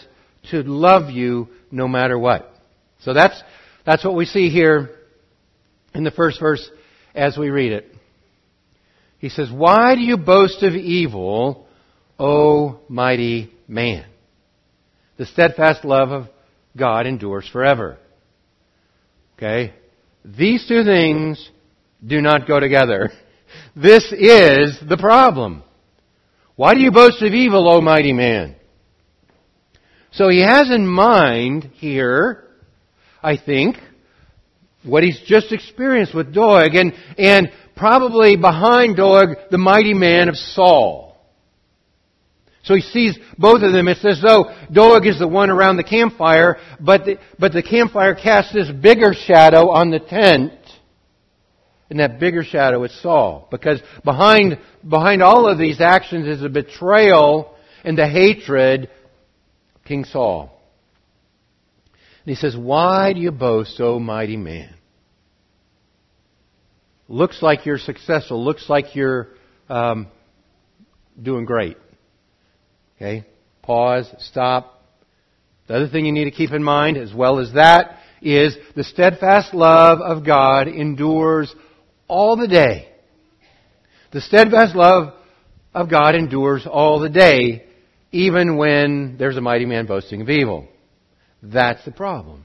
to 0.52 0.64
love 0.64 1.10
you 1.10 1.50
no 1.72 1.88
matter 1.88 2.18
what. 2.18 2.54
So 3.02 3.14
that's, 3.14 3.42
that's 3.86 4.04
what 4.04 4.16
we 4.16 4.26
see 4.26 4.50
here 4.50 4.92
in 5.94 6.04
the 6.04 6.12
first 6.12 6.40
verse 6.40 6.70
as 7.16 7.38
we 7.38 7.50
read 7.50 7.72
it. 7.72 7.88
He 9.20 9.30
says, 9.30 9.52
Why 9.52 9.96
do 9.96 10.02
you 10.02 10.18
boast 10.18 10.64
of 10.64 10.74
evil, 10.74 11.68
O 12.20 12.80
mighty 12.88 13.52
man? 13.72 14.06
The 15.18 15.26
steadfast 15.26 15.86
love 15.86 16.12
of 16.12 16.28
God 16.78 17.08
endures 17.08 17.48
forever. 17.52 17.98
Okay? 19.38 19.74
These 20.24 20.68
two 20.68 20.84
things 20.84 21.50
do 22.06 22.22
not 22.22 22.48
go 22.48 22.60
together. 22.60 23.12
This 23.76 24.06
is 24.14 24.80
the 24.88 24.96
problem. 24.98 25.62
Why 26.56 26.74
do 26.74 26.80
you 26.80 26.90
boast 26.90 27.22
of 27.22 27.34
evil, 27.34 27.70
O 27.70 27.82
mighty 27.82 28.14
man? 28.14 28.56
So 30.12 30.30
he 30.30 30.42
has 30.42 30.72
in 30.72 30.88
mind 30.88 31.70
here, 31.74 32.46
I 33.22 33.36
think, 33.36 33.76
what 34.84 35.04
he's 35.04 35.22
just 35.26 35.52
experienced 35.52 36.16
with 36.16 36.34
Doeg, 36.34 36.76
and, 36.76 36.94
and 37.18 37.52
probably 37.76 38.38
behind 38.38 38.96
Doeg, 38.96 39.30
the 39.50 39.58
mighty 39.58 39.94
man 39.94 40.30
of 40.30 40.36
Saul. 40.36 41.11
So 42.64 42.76
he 42.76 42.82
sees 42.82 43.18
both 43.38 43.64
of 43.64 43.74
them. 43.74 43.88
It's 43.88 44.06
as 44.06 44.22
though 44.22 44.54
Doeg 44.72 45.08
is 45.08 45.18
the 45.18 45.28
one 45.28 45.50
around 45.50 45.78
the 45.78 45.84
campfire, 45.84 46.58
but 46.80 47.06
the, 47.06 47.18
but 47.40 47.54
the 47.54 47.64
campfire 47.64 48.14
casts 48.14 48.54
this 48.54 48.70
bigger 48.70 49.14
shadow 49.14 49.70
on 49.72 49.90
the 49.90 50.00
tent. 50.00 50.54
And 51.90 52.00
that 52.00 52.20
bigger 52.20 52.44
shadow 52.44 52.84
is 52.84 53.02
Saul. 53.02 53.48
Because 53.52 53.82
behind, 54.06 54.60
behind 54.88 55.22
all 55.22 55.50
of 55.50 55.58
these 55.58 55.82
actions 55.82 56.28
is 56.28 56.40
the 56.40 56.50
betrayal 56.50 57.56
and 57.84 57.98
the 57.98 58.08
hatred 58.08 58.90
of 59.76 59.84
King 59.84 60.06
Saul. 60.06 60.58
And 62.26 62.30
he 62.30 62.36
says, 62.36 62.56
Why 62.56 63.14
do 63.14 63.20
you 63.20 63.32
boast, 63.32 63.82
O 63.82 64.00
mighty 64.00 64.38
man? 64.38 64.76
Looks 67.08 67.42
like 67.42 67.66
you're 67.66 67.78
successful. 67.78 68.42
Looks 68.42 68.70
like 68.70 68.96
you're 68.96 69.30
um, 69.68 70.08
doing 71.22 71.44
great. 71.44 71.76
Okay? 73.02 73.26
Pause, 73.64 74.14
stop. 74.20 74.80
The 75.68 75.76
other 75.76 75.88
thing 75.88 76.06
you 76.06 76.12
need 76.12 76.26
to 76.26 76.32
keep 76.32 76.52
in 76.52 76.64
mind, 76.64 76.98
as 76.98 77.12
well 77.14 77.40
as 77.40 77.54
that, 77.54 77.98
is 78.22 78.56
the 78.76 78.84
steadfast 78.84 79.56
love 79.56 80.00
of 80.02 80.24
God 80.24 80.68
endures 80.68 81.54
all 82.08 82.36
the 82.36 82.48
day. 82.48 82.90
The 84.12 84.22
steadfast 84.22 84.76
love 84.76 85.14
of 85.74 85.90
God 85.90 86.14
endures 86.14 86.68
all 86.68 87.00
the 87.00 87.10
day, 87.10 87.66
even 88.12 88.58
when 88.58 89.16
there's 89.18 89.38
a 89.38 89.42
mighty 89.42 89.66
man 89.66 89.88
boasting 89.88 90.22
of 90.22 90.30
evil. 90.30 90.68
That's 91.42 91.84
the 91.86 91.92
problem. 91.92 92.44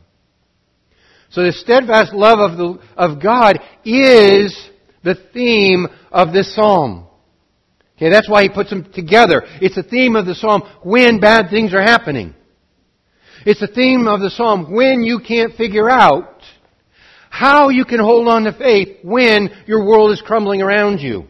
So 1.30 1.42
the 1.42 1.52
steadfast 1.52 2.14
love 2.14 2.38
of, 2.38 2.56
the, 2.56 2.78
of 2.96 3.22
God 3.22 3.58
is 3.84 4.56
the 5.04 5.16
theme 5.34 5.86
of 6.10 6.32
this 6.32 6.54
psalm. 6.54 7.05
Okay, 7.96 8.10
that's 8.10 8.28
why 8.28 8.42
he 8.42 8.48
puts 8.50 8.70
them 8.70 8.90
together. 8.92 9.42
It's 9.60 9.74
the 9.74 9.82
theme 9.82 10.16
of 10.16 10.26
the 10.26 10.34
psalm 10.34 10.62
when 10.82 11.18
bad 11.18 11.48
things 11.48 11.72
are 11.72 11.82
happening. 11.82 12.34
It's 13.46 13.60
the 13.60 13.68
theme 13.68 14.06
of 14.06 14.20
the 14.20 14.30
psalm 14.30 14.72
when 14.72 15.02
you 15.02 15.20
can't 15.20 15.54
figure 15.54 15.88
out 15.88 16.42
how 17.30 17.68
you 17.68 17.84
can 17.84 18.00
hold 18.00 18.28
on 18.28 18.44
to 18.44 18.52
faith 18.52 18.98
when 19.02 19.50
your 19.66 19.84
world 19.84 20.12
is 20.12 20.20
crumbling 20.20 20.62
around 20.62 21.00
you. 21.00 21.26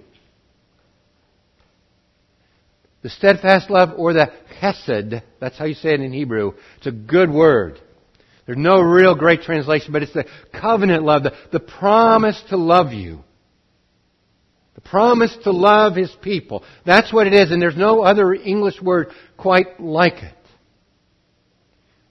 The 3.02 3.11
steadfast 3.11 3.70
love 3.70 3.90
or 3.96 4.12
the 4.12 4.32
hesed, 4.58 5.23
that's 5.40 5.58
how 5.58 5.64
you 5.66 5.75
say 5.75 5.90
it 5.90 6.00
in 6.00 6.12
Hebrew. 6.12 6.54
It's 6.78 6.87
a 6.88 6.92
good 6.92 7.30
word. 7.30 7.80
There's 8.46 8.58
no 8.58 8.80
real 8.80 9.14
great 9.14 9.42
translation, 9.42 9.92
but 9.92 10.02
it's 10.02 10.12
the 10.12 10.26
covenant 10.52 11.04
love, 11.04 11.25
the, 11.25 11.32
the 11.52 11.61
promise 11.61 12.42
to 12.49 12.56
love 12.56 12.92
you. 12.92 13.23
The 14.87 14.90
promise 14.90 15.37
to 15.45 15.50
love 15.50 15.97
his 15.97 16.14
people. 16.23 16.62
That's 16.85 17.12
what 17.12 17.26
it 17.26 17.35
is, 17.35 17.50
and 17.50 17.61
there's 17.61 17.76
no 17.76 18.02
other 18.02 18.33
English 18.35 18.81
word 18.81 19.09
quite 19.37 19.81
like 19.81 20.23
it. 20.23 20.35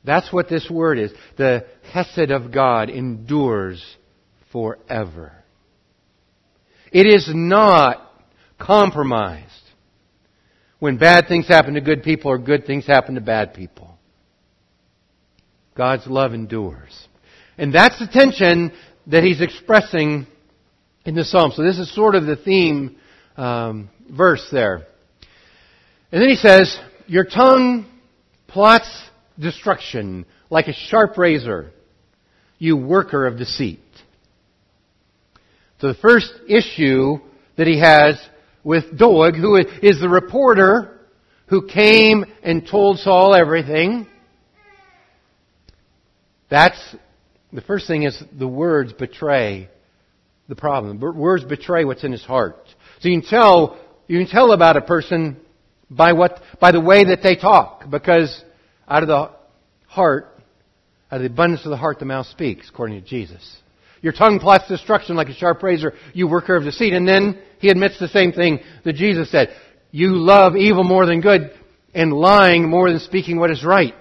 That's 0.04 0.32
what 0.32 0.50
this 0.50 0.70
word 0.70 1.00
is. 1.00 1.12
The 1.38 1.66
Hesed 1.92 2.32
of 2.32 2.52
God 2.52 2.90
endures 2.90 3.84
forever. 4.52 5.34
It 6.92 7.08
is 7.08 7.30
not 7.34 8.12
compromised. 8.60 9.52
When 10.80 10.98
bad 10.98 11.28
things 11.28 11.48
happen 11.48 11.76
to 11.76 11.82
good 11.82 12.04
people 12.04 12.30
or 12.30 12.38
good 12.38 12.66
things 12.66 12.86
happen 12.86 13.16
to 13.16 13.22
bad 13.22 13.54
people. 13.54 13.98
God's 15.76 16.08
love 16.08 16.34
endures. 16.34 17.08
And 17.58 17.74
that's 17.74 17.98
the 18.00 18.08
tension 18.08 18.74
that 19.08 19.24
he's 19.24 19.42
expressing 19.42 20.28
in 21.06 21.16
the 21.16 21.24
psalm. 21.24 21.52
So 21.56 21.64
this 21.64 21.78
is 21.78 21.94
sort 21.94 22.16
of 22.16 22.26
the 22.26 22.36
theme 22.36 22.98
um, 23.38 23.90
verse 24.10 24.46
there. 24.52 24.88
And 26.12 26.22
then 26.22 26.30
he 26.30 26.36
says, 26.36 26.78
Your 27.08 27.26
tongue 27.26 27.86
plots 28.48 28.90
destruction 29.40 30.26
like 30.50 30.68
a 30.68 30.74
sharp 30.74 31.18
razor, 31.18 31.72
you 32.58 32.78
worker 32.78 33.26
of 33.26 33.38
deceit. 33.38 33.80
So 35.82 35.88
the 35.88 36.00
first 36.00 36.32
issue 36.48 37.20
that 37.58 37.68
he 37.68 37.80
has 37.80 38.20
with 38.64 38.98
Doeg, 38.98 39.36
who 39.36 39.58
is 39.58 40.00
the 40.00 40.10
reporter 40.10 40.92
who 41.48 41.68
came 41.68 42.26
and 42.42 42.68
told 42.68 42.98
Saul 43.00 43.36
everything, 43.36 44.08
that's 46.50 46.80
the 47.54 47.62
first 47.62 47.88
thing 47.88 48.04
is 48.04 48.22
the 48.38 48.48
words 48.48 48.94
betray 48.94 49.70
the 50.48 50.56
problem. 50.56 51.00
Words 51.00 51.44
betray 51.44 51.86
what's 51.86 52.04
in 52.04 52.12
his 52.12 52.24
heart. 52.24 52.58
So 53.00 53.10
you 53.10 53.20
can 53.20 53.30
tell 53.30 53.78
you 54.08 54.20
can 54.20 54.28
tell 54.28 54.52
about 54.52 54.78
a 54.78 54.82
person 54.82 55.38
by 55.90 56.14
what 56.14 56.42
by 56.60 56.72
the 56.72 56.82
way 56.82 57.06
that 57.06 57.22
they 57.24 57.36
talk, 57.36 57.90
because 57.90 58.44
out 58.88 59.04
of 59.04 59.08
the 59.08 59.32
heart, 59.88 60.28
out 61.12 61.18
of 61.18 61.22
the 61.22 61.28
abundance 61.28 61.66
of 61.66 61.72
the 61.72 61.78
heart, 61.78 62.00
the 62.00 62.06
mouth 62.06 62.28
speaks, 62.28 62.70
according 62.70 63.02
to 63.02 63.08
Jesus. 63.08 63.58
Your 64.02 64.14
tongue 64.14 64.40
plots 64.40 64.68
destruction 64.68 65.16
like 65.16 65.30
a 65.30 65.34
sharp 65.34 65.64
razor, 65.64 65.94
you 66.14 66.28
worker 66.28 66.56
of 66.56 66.64
deceit. 66.64 66.94
And 66.94 67.08
then 67.08 67.42
he 67.60 67.70
admits 67.70 67.98
the 68.00 68.08
same 68.08 68.34
thing 68.34 68.60
that 68.84 68.94
Jesus 68.94 69.32
said. 69.32 69.56
You 69.90 70.18
love 70.18 70.56
evil 70.56 70.84
more 70.84 71.06
than 71.06 71.22
good, 71.22 71.52
and 71.94 72.14
lying 72.14 72.70
more 72.70 72.90
than 72.90 73.00
speaking 73.00 73.40
what 73.40 73.50
is 73.50 73.64
right. 73.64 73.96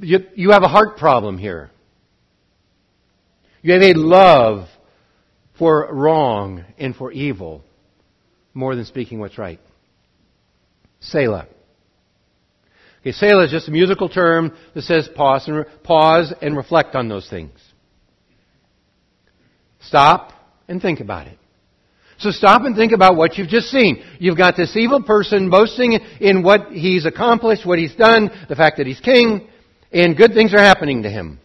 You, 0.00 0.20
you 0.34 0.50
have 0.50 0.64
a 0.64 0.68
heart 0.68 0.96
problem 0.96 1.38
here. 1.38 1.70
You 3.60 3.74
have 3.74 3.82
a 3.82 3.92
love 3.94 4.68
for 5.62 5.86
wrong 5.92 6.64
and 6.76 6.96
for 6.96 7.12
evil 7.12 7.62
more 8.52 8.74
than 8.74 8.84
speaking 8.84 9.20
what's 9.20 9.38
right. 9.38 9.60
Selah. 10.98 11.46
Okay, 13.00 13.12
Selah 13.12 13.44
is 13.44 13.52
just 13.52 13.68
a 13.68 13.70
musical 13.70 14.08
term 14.08 14.56
that 14.74 14.82
says 14.82 15.08
pause 15.14 15.46
and, 15.46 15.64
pause 15.84 16.34
and 16.42 16.56
reflect 16.56 16.96
on 16.96 17.08
those 17.08 17.30
things. 17.30 17.56
Stop 19.82 20.32
and 20.66 20.82
think 20.82 20.98
about 20.98 21.28
it. 21.28 21.38
So 22.18 22.32
stop 22.32 22.62
and 22.62 22.74
think 22.74 22.90
about 22.90 23.14
what 23.14 23.38
you've 23.38 23.46
just 23.46 23.68
seen. 23.68 24.02
You've 24.18 24.36
got 24.36 24.56
this 24.56 24.76
evil 24.76 25.00
person 25.00 25.48
boasting 25.48 25.92
in 26.20 26.42
what 26.42 26.72
he's 26.72 27.06
accomplished, 27.06 27.64
what 27.64 27.78
he's 27.78 27.94
done, 27.94 28.32
the 28.48 28.56
fact 28.56 28.78
that 28.78 28.88
he's 28.88 28.98
king, 28.98 29.46
and 29.92 30.16
good 30.16 30.34
things 30.34 30.52
are 30.54 30.58
happening 30.58 31.04
to 31.04 31.08
him. 31.08 31.38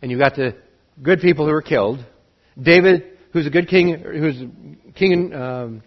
And 0.00 0.10
you've 0.10 0.20
got 0.20 0.36
the 0.36 0.56
good 1.02 1.20
people 1.20 1.44
who 1.44 1.52
are 1.52 1.60
killed. 1.60 2.02
David, 2.60 3.18
who's 3.32 3.46
a 3.46 3.50
good 3.50 3.68
king, 3.68 3.94
who's 4.00 4.42
king 4.94 5.32
um, 5.32 5.82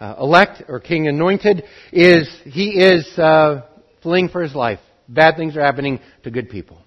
uh, 0.00 0.14
elect 0.20 0.62
or 0.68 0.80
king 0.80 1.08
anointed, 1.08 1.64
is 1.92 2.28
he 2.44 2.80
is 2.80 3.06
uh, 3.18 3.62
fleeing 4.02 4.28
for 4.28 4.42
his 4.42 4.54
life. 4.54 4.80
Bad 5.08 5.36
things 5.36 5.56
are 5.56 5.62
happening 5.62 6.00
to 6.24 6.30
good 6.30 6.50
people. 6.50 6.78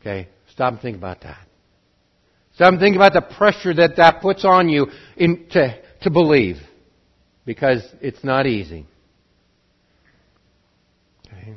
Okay, 0.00 0.28
stop 0.50 0.72
and 0.72 0.82
think 0.82 0.96
about 0.96 1.22
that. 1.22 1.46
Stop 2.54 2.72
and 2.72 2.80
think 2.80 2.96
about 2.96 3.12
the 3.12 3.22
pressure 3.22 3.74
that 3.74 3.96
that 3.96 4.20
puts 4.20 4.44
on 4.44 4.68
you 4.68 4.86
in, 5.16 5.46
to 5.50 5.80
to 6.02 6.10
believe, 6.10 6.56
because 7.44 7.82
it's 8.00 8.22
not 8.22 8.46
easy. 8.46 8.86
Okay. 11.26 11.54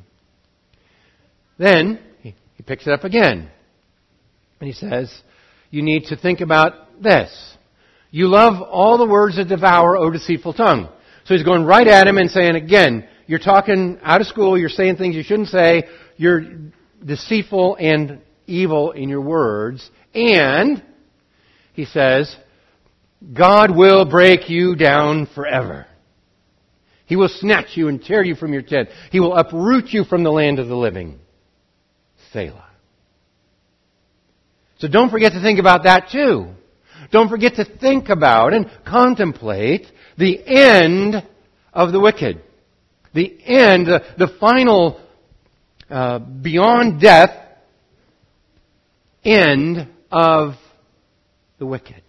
Then 1.57 1.99
he, 2.21 2.35
he 2.55 2.63
picks 2.63 2.87
it 2.87 2.93
up 2.93 3.03
again. 3.03 3.49
And 4.59 4.67
he 4.67 4.73
says, 4.73 5.11
you 5.71 5.81
need 5.81 6.05
to 6.05 6.15
think 6.15 6.41
about 6.41 7.01
this. 7.01 7.57
You 8.11 8.27
love 8.27 8.61
all 8.61 8.97
the 8.97 9.07
words 9.07 9.37
that 9.37 9.47
devour, 9.47 9.97
O 9.97 10.11
deceitful 10.11 10.53
tongue. 10.53 10.89
So 11.23 11.33
he's 11.33 11.43
going 11.43 11.63
right 11.63 11.87
at 11.87 12.07
him 12.07 12.17
and 12.17 12.29
saying, 12.29 12.55
again, 12.55 13.07
you're 13.25 13.39
talking 13.39 13.97
out 14.03 14.21
of 14.21 14.27
school, 14.27 14.57
you're 14.57 14.69
saying 14.69 14.97
things 14.97 15.15
you 15.15 15.23
shouldn't 15.23 15.47
say, 15.47 15.83
you're 16.17 16.45
deceitful 17.03 17.77
and 17.77 18.21
evil 18.45 18.91
in 18.91 19.07
your 19.07 19.21
words, 19.21 19.89
and, 20.13 20.83
he 21.73 21.85
says, 21.85 22.35
God 23.33 23.75
will 23.75 24.03
break 24.05 24.49
you 24.49 24.75
down 24.75 25.27
forever. 25.33 25.87
He 27.05 27.15
will 27.15 27.29
snatch 27.29 27.75
you 27.75 27.87
and 27.87 28.01
tear 28.03 28.23
you 28.23 28.35
from 28.35 28.51
your 28.51 28.61
tent. 28.61 28.89
He 29.11 29.19
will 29.19 29.35
uproot 29.35 29.89
you 29.89 30.03
from 30.03 30.23
the 30.23 30.31
land 30.31 30.59
of 30.59 30.67
the 30.67 30.75
living. 30.75 31.19
Selah. 32.33 32.70
So 34.81 34.87
don't 34.87 35.11
forget 35.11 35.33
to 35.33 35.41
think 35.41 35.59
about 35.59 35.83
that 35.83 36.09
too. 36.11 36.47
Don't 37.11 37.29
forget 37.29 37.53
to 37.55 37.65
think 37.65 38.09
about 38.09 38.55
and 38.55 38.67
contemplate 38.83 39.85
the 40.17 40.39
end 40.43 41.23
of 41.71 41.91
the 41.91 41.99
wicked. 41.99 42.41
The 43.13 43.37
end, 43.45 43.85
the, 43.85 44.03
the 44.17 44.27
final, 44.39 44.99
uh, 45.87 46.17
beyond 46.17 46.99
death, 46.99 47.29
end 49.23 49.87
of 50.11 50.53
the 51.59 51.67
wicked. 51.67 52.01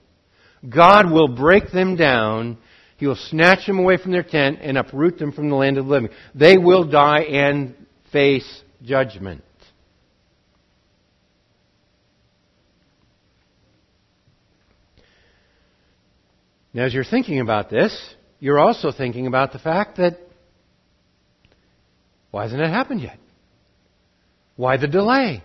God 0.67 1.11
will 1.11 1.29
break 1.29 1.73
them 1.73 1.95
down. 1.97 2.57
He 2.97 3.07
will 3.07 3.17
snatch 3.17 3.67
them 3.67 3.81
away 3.81 3.99
from 3.99 4.13
their 4.13 4.23
tent 4.23 4.61
and 4.63 4.79
uproot 4.79 5.19
them 5.19 5.33
from 5.33 5.51
the 5.51 5.57
land 5.57 5.77
of 5.77 5.85
the 5.85 5.91
living. 5.91 6.11
They 6.35 6.57
will 6.57 6.85
die 6.85 7.25
and 7.25 7.75
face 8.13 8.63
judgment. 8.83 9.45
Now, 16.75 16.85
as 16.85 16.95
you're 16.95 17.05
thinking 17.05 17.41
about 17.41 17.69
this, 17.69 18.15
you're 18.41 18.59
also 18.59 18.93
thinking 18.93 19.27
about 19.27 19.53
the 19.53 19.59
fact 19.59 19.99
that 19.99 20.19
why 22.31 22.45
hasn't 22.45 22.63
it 22.63 22.71
happened 22.71 23.03
yet? 23.03 23.19
Why 24.57 24.79
the 24.79 24.89
delay? 24.89 25.43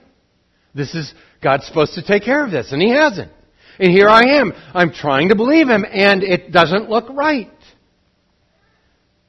This 0.73 0.95
is, 0.95 1.13
God's 1.43 1.65
supposed 1.67 1.95
to 1.95 2.01
take 2.01 2.23
care 2.23 2.43
of 2.43 2.51
this, 2.51 2.71
and 2.71 2.81
He 2.81 2.89
hasn't. 2.89 3.31
And 3.79 3.91
here 3.91 4.07
I 4.07 4.39
am. 4.39 4.53
I'm 4.73 4.91
trying 4.91 5.29
to 5.29 5.35
believe 5.35 5.67
Him, 5.67 5.85
and 5.89 6.23
it 6.23 6.51
doesn't 6.51 6.89
look 6.89 7.09
right. 7.09 7.51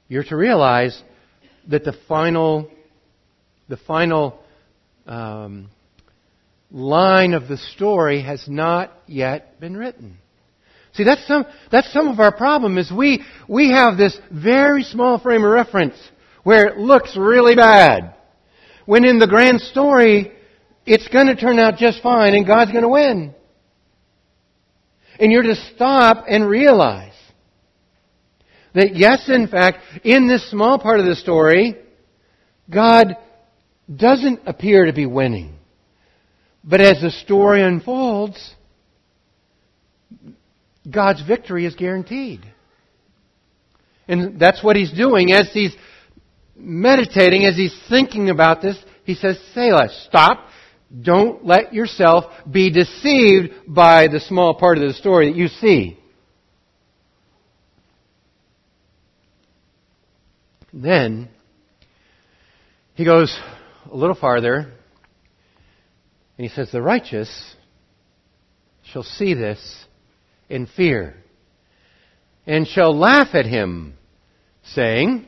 You're 0.09 0.25
to 0.25 0.37
realize 0.37 1.01
that 1.67 1.85
the 1.85 1.95
final, 2.07 2.71
the 3.69 3.77
final 3.77 4.39
um, 5.07 5.69
line 6.71 7.35
of 7.35 7.49
the 7.49 7.59
story 7.59 8.23
has 8.23 8.47
not 8.49 8.93
yet 9.07 9.61
been 9.61 9.77
written. 9.77 10.19
See, 10.99 11.05
that's 11.05 11.25
some, 11.29 11.47
that's 11.71 11.93
some 11.93 12.09
of 12.09 12.19
our 12.19 12.37
problem 12.37 12.77
is 12.77 12.91
we, 12.91 13.23
we 13.47 13.71
have 13.71 13.97
this 13.97 14.19
very 14.33 14.83
small 14.83 15.21
frame 15.21 15.45
of 15.45 15.53
reference 15.53 15.95
where 16.43 16.67
it 16.67 16.77
looks 16.77 17.17
really 17.17 17.55
bad. 17.55 18.17
When 18.85 19.05
in 19.05 19.21
the 19.21 19.29
grand 19.29 19.61
story, 19.61 20.33
it's 20.87 21.07
going 21.07 21.29
to 21.29 21.37
turn 21.37 21.61
out 21.61 21.77
just 21.77 22.03
fine 22.03 22.35
and 22.35 22.45
God's 22.45 22.73
going 22.73 22.83
to 22.83 22.89
win. 22.89 23.33
And 25.21 25.31
you're 25.31 25.45
to 25.45 25.55
stop 25.77 26.25
and 26.29 26.49
realize 26.49 27.15
that 28.75 28.97
yes, 28.97 29.29
in 29.29 29.47
fact, 29.47 29.79
in 30.03 30.27
this 30.27 30.51
small 30.51 30.81
part 30.81 30.99
of 30.99 31.07
the 31.07 31.15
story, 31.15 31.77
God 32.69 33.17
doesn't 33.95 34.41
appear 34.47 34.87
to 34.87 34.93
be 34.93 35.07
winning. 35.07 35.61
But 36.65 36.81
as 36.81 37.01
the 37.01 37.13
story 37.13 37.63
unfolds, 37.63 38.57
God's 40.89 41.23
victory 41.23 41.67
is 41.67 41.75
guaranteed. 41.75 42.41
And 44.07 44.41
that's 44.41 44.63
what 44.65 44.77
he's 44.77 44.93
doing 44.93 45.33
as 45.33 45.51
he's 45.53 45.75
meditating, 46.57 47.45
as 47.45 47.57
he's 47.57 47.79
thinking 47.89 48.31
about 48.31 48.63
this. 48.63 48.77
He 49.05 49.15
says, 49.15 49.39
Selah, 49.55 49.89
stop. 50.07 50.47
Don't 51.03 51.45
let 51.45 51.75
yourself 51.75 52.25
be 52.51 52.71
deceived 52.71 53.53
by 53.67 54.09
the 54.09 54.21
small 54.21 54.55
part 54.55 54.79
of 54.79 54.89
the 54.89 54.95
story 54.95 55.31
that 55.31 55.37
you 55.37 55.49
see. 55.49 55.99
Then, 60.73 61.29
he 62.95 63.05
goes 63.05 63.37
a 63.91 63.97
little 63.97 64.15
farther, 64.15 64.73
and 66.37 66.47
he 66.47 66.49
says, 66.49 66.71
The 66.71 66.83
righteous 66.83 67.55
shall 68.85 69.03
see 69.03 69.35
this 69.35 69.87
in 70.49 70.67
fear, 70.67 71.15
and 72.47 72.67
shall 72.67 72.97
laugh 72.97 73.35
at 73.35 73.47
him, 73.47 73.95
saying, 74.63 75.27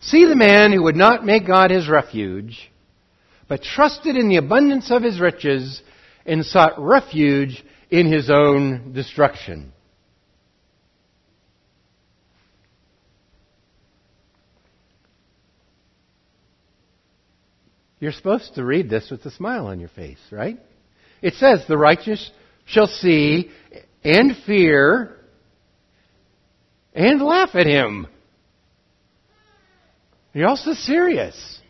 See 0.00 0.24
the 0.24 0.36
man 0.36 0.72
who 0.72 0.82
would 0.84 0.96
not 0.96 1.24
make 1.24 1.46
God 1.46 1.70
his 1.70 1.88
refuge, 1.88 2.70
but 3.48 3.62
trusted 3.62 4.16
in 4.16 4.28
the 4.28 4.36
abundance 4.36 4.90
of 4.90 5.02
his 5.02 5.20
riches 5.20 5.82
and 6.24 6.44
sought 6.44 6.74
refuge 6.78 7.64
in 7.90 8.10
his 8.10 8.30
own 8.30 8.92
destruction. 8.92 9.72
You're 17.98 18.12
supposed 18.12 18.54
to 18.56 18.64
read 18.64 18.90
this 18.90 19.10
with 19.10 19.24
a 19.24 19.30
smile 19.30 19.66
on 19.66 19.80
your 19.80 19.88
face, 19.88 20.20
right? 20.30 20.58
It 21.22 21.34
says, 21.34 21.64
The 21.66 21.78
righteous 21.78 22.30
shall 22.66 22.86
see 22.86 23.50
and 24.06 24.36
fear 24.46 25.16
and 26.94 27.20
laugh 27.20 27.50
at 27.54 27.66
him. 27.66 28.06
You're 30.32 30.48
also 30.48 30.74
serious. 30.74 31.60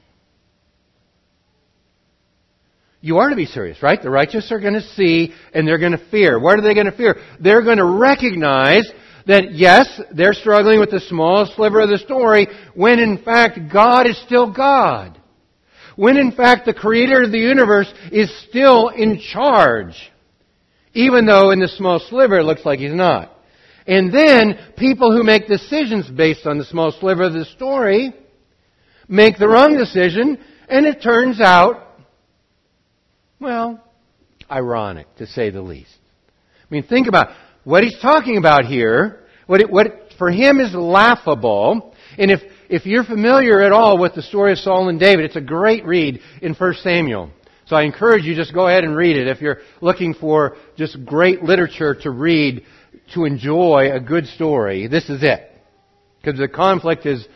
You 3.01 3.19
are 3.19 3.31
to 3.31 3.37
be 3.37 3.47
serious, 3.47 3.83
right? 3.83 4.03
The 4.03 4.11
righteous 4.11 4.53
are 4.53 4.61
going 4.61 4.75
to 4.75 4.83
see 4.83 5.33
and 5.55 5.67
they're 5.67 5.79
going 5.79 5.93
to 5.93 6.11
fear. 6.11 6.39
What 6.39 6.59
are 6.59 6.63
they 6.63 6.75
going 6.75 6.91
to 6.91 6.97
fear? 6.97 7.17
They're 7.41 7.63
going 7.63 7.79
to 7.79 7.87
recognize 7.87 8.91
that 9.27 9.55
yes, 9.55 9.89
they're 10.13 10.35
struggling 10.35 10.79
with 10.79 10.91
the 10.91 11.01
smallest 11.01 11.55
sliver 11.55 11.81
of 11.81 11.89
the 11.89 11.99
story 11.99 12.49
when 12.75 12.99
in 12.99 13.23
fact 13.23 13.73
God 13.73 14.07
is 14.07 14.21
still 14.23 14.53
God. 14.53 15.19
When 15.95 16.19
in 16.19 16.33
fact 16.33 16.67
the 16.67 16.75
creator 16.75 17.23
of 17.23 17.33
the 17.33 17.39
universe 17.39 17.93
is 18.13 18.31
still 18.49 18.89
in 18.89 19.21
charge. 19.21 20.13
Even 20.97 21.27
though 21.27 21.51
in 21.51 21.61
the 21.61 21.69
small 21.69 22.01
sliver 22.01 22.39
it 22.39 22.45
looks 22.45 22.65
like 22.65 22.79
he's 22.79 22.95
not. 22.95 23.31
And 23.87 24.13
then 24.13 24.59
people 24.77 25.13
who 25.13 25.23
make 25.23 25.47
decisions 25.47 26.09
based 26.09 26.47
on 26.47 26.59
the 26.59 26.65
small 26.65 26.91
sliver 26.91 27.25
of 27.25 27.35
the 27.35 27.45
story 27.45 28.15
make 29.09 29.39
the 29.39 29.47
wrong 29.47 29.77
decision 29.77 30.39
and 30.69 30.87
it 30.87 31.03
turns 31.03 31.41
out 31.41 31.87
well, 33.39 33.85
ironic 34.51 35.07
to 35.17 35.27
say 35.27 35.51
the 35.51 35.61
least. 35.61 35.95
I 36.29 36.75
mean, 36.75 36.85
think 36.85 37.07
about 37.07 37.29
what 37.65 37.85
he's 37.85 37.99
talking 38.01 38.39
about 38.39 38.65
here. 38.65 39.27
What, 39.47 39.61
it, 39.61 39.71
what 39.71 39.87
for 40.19 40.31
him 40.31 40.59
is 40.59 40.75
laughable. 40.75 41.95
And 42.17 42.31
if, 42.31 42.41
if 42.71 42.87
you're 42.87 43.05
familiar 43.05 43.63
at 43.63 43.73
all 43.73 43.99
with 43.99 44.15
the 44.15 44.23
story 44.23 44.53
of 44.53 44.59
Saul 44.59 44.89
and 44.89 44.99
David, 44.99 45.27
it's 45.27 45.37
a 45.37 45.43
great 45.43 45.85
read 45.85 46.21
in 46.41 46.55
1 46.55 46.75
Samuel. 46.83 47.31
So 47.67 47.75
I 47.75 47.83
encourage 47.83 48.25
you 48.25 48.37
just 48.37 48.55
go 48.55 48.69
ahead 48.69 48.85
and 48.85 48.97
read 48.97 49.17
it 49.17 49.27
if 49.27 49.41
you're 49.41 49.59
looking 49.81 50.15
for 50.15 50.57
just 50.77 51.05
great 51.05 51.43
literature 51.43 51.97
to 52.03 52.11
read 52.11 52.65
to 53.15 53.25
enjoy 53.25 53.91
a 53.93 53.99
good 53.99 54.27
story. 54.27 54.87
This 54.87 55.11
is 55.11 55.23
it. 55.23 55.51
Because 56.21 56.39
the 56.39 56.49
conflict 56.49 57.07
is, 57.07 57.27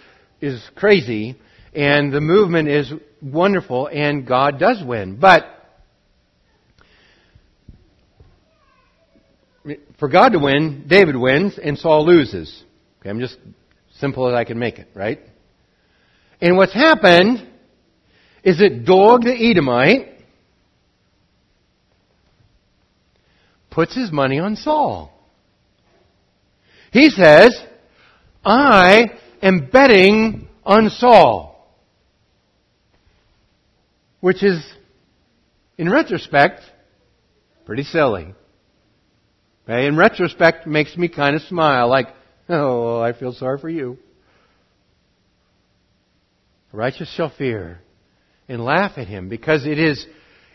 is 0.41 0.63
crazy 0.77 1.37
and 1.75 2.13
the 2.13 2.21
movement 2.21 2.69
is 2.69 2.93
wonderful 3.21 3.89
and 3.89 4.25
God 4.25 4.61
does 4.61 4.83
win. 4.85 5.17
But 5.17 5.47
for 9.99 10.09
God 10.09 10.31
to 10.31 10.39
win, 10.39 10.85
David 10.87 11.17
wins 11.17 11.59
and 11.61 11.77
Saul 11.77 12.07
loses. 12.07 12.65
Okay, 13.01 13.11
I'm 13.11 13.21
just 13.21 13.37
simple 13.99 14.29
as 14.29 14.35
I 14.35 14.45
can 14.45 14.61
make 14.61 14.79
it, 14.79 14.89
right? 14.95 15.19
And 16.41 16.57
what's 16.57 16.73
happened 16.73 17.49
is 18.45 18.59
that 18.59 18.85
Doeg 18.85 19.23
the 19.23 19.51
Edomite 19.51 20.10
puts 23.71 23.95
his 23.95 24.11
money 24.11 24.39
on 24.39 24.57
Saul. 24.57 25.13
He 26.93 27.11
says, 27.11 27.57
I 28.45 29.13
am 29.43 29.69
betting 29.71 30.49
on 30.65 30.91
Saul. 30.91 31.49
Which 34.21 34.43
is, 34.43 34.63
in 35.79 35.91
retrospect, 35.91 36.61
pretty 37.65 37.85
silly. 37.85 38.35
Okay? 39.65 39.87
In 39.87 39.97
retrospect, 39.97 40.67
makes 40.67 40.97
me 40.97 41.09
kind 41.09 41.37
of 41.37 41.43
smile, 41.43 41.89
like, 41.89 42.09
oh, 42.49 43.01
I 43.01 43.13
feel 43.13 43.33
sorry 43.33 43.59
for 43.59 43.71
you. 43.71 43.99
The 46.73 46.77
righteous 46.77 47.13
shall 47.15 47.31
fear 47.31 47.81
and 48.49 48.65
laugh 48.65 48.93
at 48.97 49.07
him 49.07 49.29
because 49.29 49.65
it 49.67 49.79
is, 49.79 50.07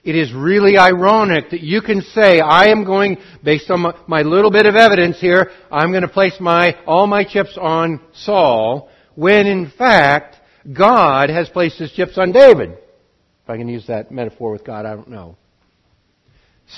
it 0.05 0.15
is 0.15 0.31
really 0.31 0.77
ironic 0.77 1.49
that 1.49 1.61
you 1.61 1.81
can 1.81 2.01
say, 2.01 2.39
I 2.39 2.67
am 2.67 2.83
going, 2.85 3.17
based 3.43 3.71
on 3.71 3.93
my, 4.07 4.21
little 4.21 4.51
bit 4.51 4.67
of 4.67 4.75
evidence 4.75 5.19
here, 5.19 5.49
I'm 5.71 5.89
going 5.89 6.03
to 6.03 6.07
place 6.07 6.35
my, 6.39 6.77
all 6.85 7.07
my 7.07 7.23
chips 7.23 7.57
on 7.59 7.99
Saul, 8.13 8.89
when 9.15 9.47
in 9.47 9.71
fact, 9.75 10.35
God 10.71 11.31
has 11.31 11.49
placed 11.49 11.79
his 11.79 11.91
chips 11.91 12.19
on 12.19 12.31
David. 12.31 12.73
If 12.73 13.49
I 13.49 13.57
can 13.57 13.67
use 13.67 13.87
that 13.87 14.11
metaphor 14.11 14.51
with 14.51 14.63
God, 14.63 14.85
I 14.85 14.93
don't 14.95 15.09
know. 15.09 15.37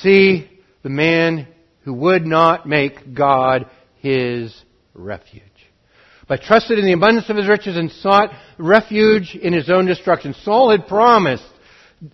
See 0.02 0.50
the 0.84 0.90
man 0.90 1.48
who 1.82 1.94
would 1.94 2.26
not 2.26 2.66
make 2.66 3.14
God 3.14 3.70
his 3.98 4.56
refuge. 4.94 5.44
But 6.30 6.44
trusted 6.44 6.80
in 6.80 6.86
the 6.86 6.94
abundance 6.94 7.30
of 7.30 7.36
his 7.36 7.48
riches 7.48 7.76
and 7.76 7.92
sought 7.92 8.30
refuge 8.58 9.36
in 9.36 9.52
his 9.52 9.70
own 9.70 9.86
destruction. 9.86 10.34
Saul 10.44 10.72
had 10.72 10.88
promised 10.88 11.44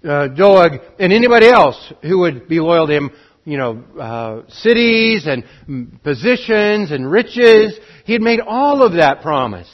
uh, 0.04 0.28
Doeg 0.30 0.82
and 1.00 1.12
anybody 1.12 1.48
else 1.48 1.92
who 2.02 2.20
would 2.20 2.48
be 2.48 2.60
loyal 2.60 2.88
to 2.88 2.94
him, 2.94 3.12
you 3.46 3.58
know, 3.58 3.84
uh, 4.00 4.50
cities 4.50 5.28
and 5.28 6.02
positions 6.04 6.92
and 6.92 7.10
riches. 7.10 7.78
He 8.06 8.14
had 8.14 8.22
made 8.22 8.40
all 8.40 8.84
of 8.84 8.94
that 8.94 9.22
promise. 9.22 9.70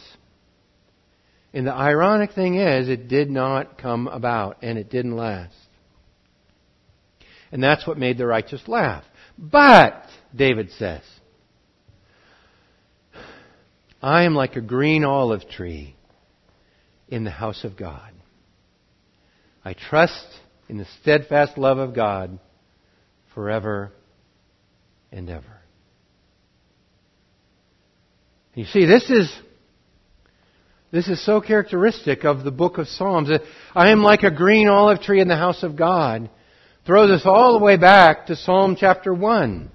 And 1.54 1.66
the 1.66 1.74
ironic 1.74 2.34
thing 2.34 2.56
is, 2.56 2.90
it 2.90 3.08
did 3.08 3.30
not 3.30 3.78
come 3.78 4.08
about 4.08 4.58
and 4.62 4.78
it 4.78 4.90
didn't 4.90 5.16
last. 5.16 5.56
And 7.52 7.64
that's 7.64 7.88
what 7.88 7.98
made 7.98 8.18
the 8.18 8.28
righteous 8.28 8.68
laugh. 8.68 9.04
But, 9.38 10.04
David 10.36 10.72
says, 10.78 11.02
I 14.02 14.24
am 14.24 14.36
like 14.36 14.56
a 14.56 14.62
green 14.62 15.04
olive 15.04 15.50
tree 15.50 15.96
in 17.08 17.24
the 17.24 17.32
house 17.32 17.64
of 17.64 17.76
God. 17.76 18.12
I 19.64 19.74
trust 19.74 20.28
in 20.68 20.78
the 20.78 20.88
steadfast 21.02 21.58
love 21.58 21.78
of 21.78 21.94
God 21.94 22.40
forever 23.34 23.92
and 25.12 25.30
ever. 25.30 25.60
You 28.56 28.66
see, 28.66 28.86
this 28.86 29.10
is 29.10 29.34
this 30.92 31.08
is 31.08 31.24
so 31.24 31.40
characteristic 31.40 32.24
of 32.26 32.44
the 32.44 32.52
book 32.52 32.78
of 32.78 32.88
Psalms. 32.88 33.30
I 33.76 33.92
am 33.92 34.02
like 34.02 34.24
a 34.24 34.32
green 34.32 34.68
olive 34.68 35.02
tree 35.02 35.22
in 35.22 35.28
the 35.28 35.36
house 35.36 35.62
of 35.62 35.76
God 35.76 36.30
throws 36.86 37.12
us 37.12 37.22
all 37.26 37.54
the 37.54 37.64
way 37.64 37.78
back 37.78 38.26
to 38.26 38.36
Psalm 38.36 38.76
chapter 38.80 39.14
1. 39.14 39.70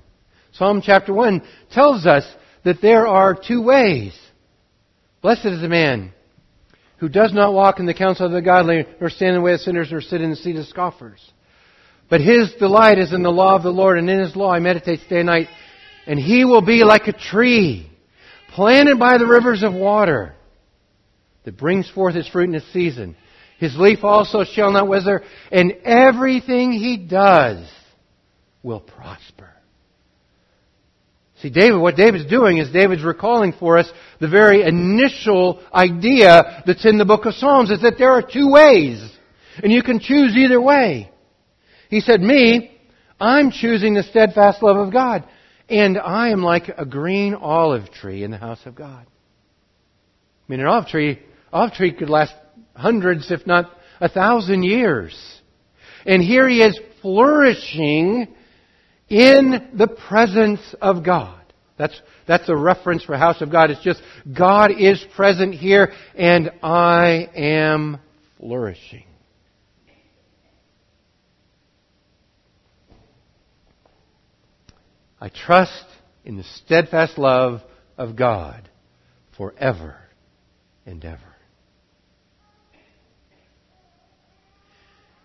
Psalm 0.52 0.82
chapter 0.84 1.12
1 1.12 1.42
tells 1.70 2.06
us 2.06 2.24
that 2.64 2.80
there 2.82 3.06
are 3.06 3.34
two 3.34 3.62
ways. 3.62 4.18
Blessed 5.22 5.46
is 5.46 5.60
the 5.60 5.68
man 5.68 6.12
who 6.98 7.08
does 7.08 7.32
not 7.32 7.52
walk 7.52 7.80
in 7.80 7.86
the 7.86 7.94
counsel 7.94 8.26
of 8.26 8.32
the 8.32 8.42
godly, 8.42 8.86
nor 9.00 9.10
stand 9.10 9.30
in 9.30 9.36
the 9.36 9.44
way 9.44 9.54
of 9.54 9.60
sinners, 9.60 9.88
nor 9.90 10.00
sit 10.00 10.20
in 10.20 10.30
the 10.30 10.36
seat 10.36 10.56
of 10.56 10.66
scoffers. 10.66 11.20
But 12.08 12.20
his 12.20 12.52
delight 12.58 12.98
is 12.98 13.12
in 13.12 13.22
the 13.22 13.30
law 13.30 13.56
of 13.56 13.62
the 13.62 13.70
Lord, 13.70 13.98
and 13.98 14.08
in 14.08 14.20
his 14.20 14.36
law 14.36 14.54
he 14.54 14.60
meditates 14.60 15.06
day 15.08 15.20
and 15.20 15.26
night. 15.26 15.48
And 16.06 16.18
he 16.18 16.44
will 16.44 16.60
be 16.60 16.84
like 16.84 17.08
a 17.08 17.12
tree 17.12 17.90
planted 18.50 18.98
by 18.98 19.18
the 19.18 19.26
rivers 19.26 19.62
of 19.62 19.72
water 19.72 20.34
that 21.44 21.56
brings 21.56 21.90
forth 21.90 22.14
its 22.14 22.28
fruit 22.28 22.48
in 22.48 22.54
its 22.54 22.72
season. 22.72 23.16
His 23.58 23.76
leaf 23.76 24.04
also 24.04 24.44
shall 24.44 24.70
not 24.72 24.88
wither, 24.88 25.22
and 25.50 25.72
everything 25.84 26.72
he 26.72 26.96
does 26.96 27.66
will 28.62 28.80
prosper. 28.80 29.53
See, 31.44 31.50
David, 31.50 31.76
what 31.76 31.94
David's 31.94 32.24
doing 32.24 32.56
is 32.56 32.70
David's 32.70 33.04
recalling 33.04 33.52
for 33.52 33.76
us 33.76 33.86
the 34.18 34.30
very 34.30 34.62
initial 34.62 35.62
idea 35.74 36.62
that's 36.64 36.86
in 36.86 36.96
the 36.96 37.04
book 37.04 37.26
of 37.26 37.34
Psalms 37.34 37.70
is 37.70 37.82
that 37.82 37.98
there 37.98 38.12
are 38.12 38.22
two 38.22 38.48
ways, 38.48 39.14
and 39.62 39.70
you 39.70 39.82
can 39.82 40.00
choose 40.00 40.34
either 40.38 40.58
way. 40.58 41.10
He 41.90 42.00
said, 42.00 42.22
me, 42.22 42.80
I'm 43.20 43.50
choosing 43.50 43.92
the 43.92 44.04
steadfast 44.04 44.62
love 44.62 44.78
of 44.78 44.90
God, 44.90 45.24
and 45.68 45.98
I 45.98 46.30
am 46.30 46.42
like 46.42 46.70
a 46.78 46.86
green 46.86 47.34
olive 47.34 47.90
tree 47.90 48.24
in 48.24 48.30
the 48.30 48.38
house 48.38 48.64
of 48.64 48.74
God. 48.74 49.04
I 49.06 50.44
mean, 50.48 50.60
an 50.60 50.66
olive 50.66 50.86
tree, 50.86 51.20
olive 51.52 51.74
tree 51.74 51.92
could 51.92 52.08
last 52.08 52.32
hundreds, 52.74 53.30
if 53.30 53.46
not 53.46 53.70
a 54.00 54.08
thousand 54.08 54.62
years. 54.62 55.14
And 56.06 56.22
here 56.22 56.48
he 56.48 56.62
is 56.62 56.80
flourishing 57.02 58.34
in 59.08 59.70
the 59.74 59.88
presence 59.88 60.74
of 60.80 61.04
God. 61.04 61.40
That's, 61.76 62.00
that's 62.26 62.48
a 62.48 62.56
reference 62.56 63.04
for 63.04 63.16
house 63.16 63.40
of 63.40 63.50
God. 63.50 63.70
It's 63.70 63.82
just 63.82 64.00
God 64.32 64.70
is 64.70 65.04
present 65.16 65.54
here 65.54 65.92
and 66.14 66.50
I 66.62 67.28
am 67.34 67.98
flourishing. 68.38 69.04
I 75.20 75.30
trust 75.30 75.86
in 76.24 76.36
the 76.36 76.44
steadfast 76.44 77.18
love 77.18 77.62
of 77.96 78.14
God 78.14 78.68
forever 79.36 79.96
and 80.86 81.04
ever. 81.04 81.20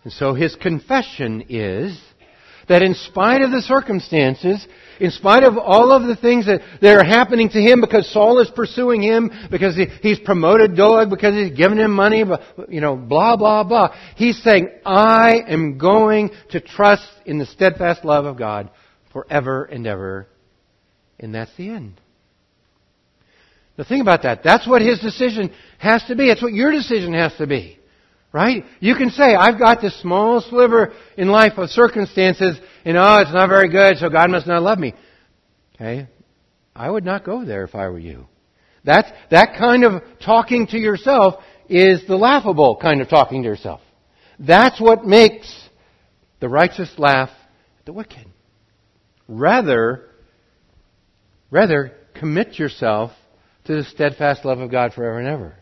And 0.04 0.14
so 0.14 0.34
his 0.34 0.56
confession 0.56 1.46
is 1.50 2.00
that 2.70 2.82
in 2.82 2.94
spite 2.94 3.42
of 3.42 3.52
the 3.52 3.62
circumstances, 3.62 4.66
in 5.00 5.12
spite 5.12 5.44
of 5.44 5.58
all 5.58 5.92
of 5.92 6.04
the 6.04 6.16
things 6.16 6.46
that, 6.46 6.62
that 6.82 6.98
are 6.98 7.04
happening 7.04 7.50
to 7.50 7.60
him 7.60 7.82
because 7.82 8.12
Saul 8.14 8.40
is 8.40 8.50
pursuing 8.50 9.02
him, 9.02 9.32
because 9.50 9.76
he, 9.76 9.86
he's 10.02 10.20
promoted 10.20 10.76
Doeg, 10.76 11.10
because 11.10 11.34
he's 11.34 11.58
given 11.58 11.80
him 11.80 11.92
money, 11.92 12.24
but, 12.24 12.72
you 12.72 12.80
know, 12.80 12.96
blah, 12.96 13.36
blah, 13.36 13.64
blah. 13.64 13.96
He's 14.16 14.42
saying, 14.44 14.70
I 14.86 15.42
am 15.48 15.78
going 15.78 16.30
to 16.52 16.62
trust 16.62 17.10
in 17.26 17.40
the 17.40 17.46
steadfast 17.46 18.06
love 18.06 18.26
of 18.26 18.38
God 18.38 18.70
forever 19.12 19.66
and 19.66 19.88
ever. 19.88 20.28
And 21.20 21.34
that's 21.34 21.52
the 21.58 21.70
end. 21.70 22.00
The 23.78 23.86
thing 23.86 24.02
about 24.02 24.24
that, 24.24 24.44
that's 24.44 24.68
what 24.68 24.82
his 24.82 25.00
decision 25.00 25.52
has 25.80 26.04
to 26.08 26.16
be. 26.16 26.30
It's 26.30 26.42
what 26.42 26.54
your 26.54 26.72
decision 26.72 27.14
has 27.14 27.34
to 27.38 27.48
be. 27.48 27.79
Right? 28.32 28.64
You 28.80 28.96
can 28.96 29.10
say, 29.10 29.34
I've 29.34 29.58
got 29.58 29.82
this 29.82 30.00
small 30.02 30.42
sliver 30.42 30.94
in 31.18 31.30
life 31.30 31.54
of 31.58 31.70
circumstances, 31.70 32.60
and 32.86 32.96
oh, 32.96 33.18
it's 33.22 33.34
not 33.34 33.50
very 33.50 33.70
good, 33.70 33.98
so 33.98 34.10
God 34.10 34.30
must 34.30 34.46
not 34.46 34.62
love 34.62 34.78
me. 34.78 34.94
Okay? 35.76 36.08
I 36.76 36.90
would 36.90 37.04
not 37.04 37.26
go 37.26 37.44
there 37.44 37.64
if 37.64 37.74
I 37.74 37.90
were 37.90 38.00
you. 38.00 38.28
That's, 38.84 39.10
that 39.32 39.58
kind 39.58 39.84
of 39.84 40.04
talking 40.24 40.68
to 40.68 40.78
yourself 40.78 41.36
is 41.68 42.06
the 42.08 42.16
laughable 42.16 42.78
kind 42.82 43.02
of 43.02 43.10
talking 43.10 43.44
to 43.44 43.50
yourself. 43.50 43.82
That's 44.40 44.80
what 44.80 45.06
makes 45.06 45.52
the 46.40 46.48
righteous 46.48 46.92
laugh 46.98 47.30
at 47.80 47.86
the 47.86 47.94
wicked. 47.94 48.26
Rather, 49.28 50.06
rather, 51.52 51.94
commit 52.14 52.58
yourself 52.58 53.12
to 53.66 53.76
the 53.76 53.84
steadfast 53.84 54.46
love 54.46 54.60
of 54.60 54.72
God 54.72 54.94
forever 54.94 55.20
and 55.20 55.28
ever. 55.28 55.59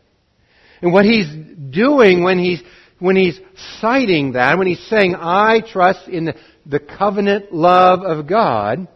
And 0.82 0.94
what 0.94 1.06
he's 1.06 1.28
doing 1.70 2.24
when 2.24 2.40
he's, 2.40 2.62
when 3.00 3.16
he's 3.16 3.40
citing 3.80 4.34
that, 4.34 4.58
when 4.58 4.68
he's 4.68 4.86
saying, 4.88 5.16
I 5.16 5.62
trust 5.62 6.08
in 6.08 6.34
the, 6.66 6.80
covenant 6.80 7.54
love 7.54 8.02
of 8.02 8.28
God, 8.28 8.88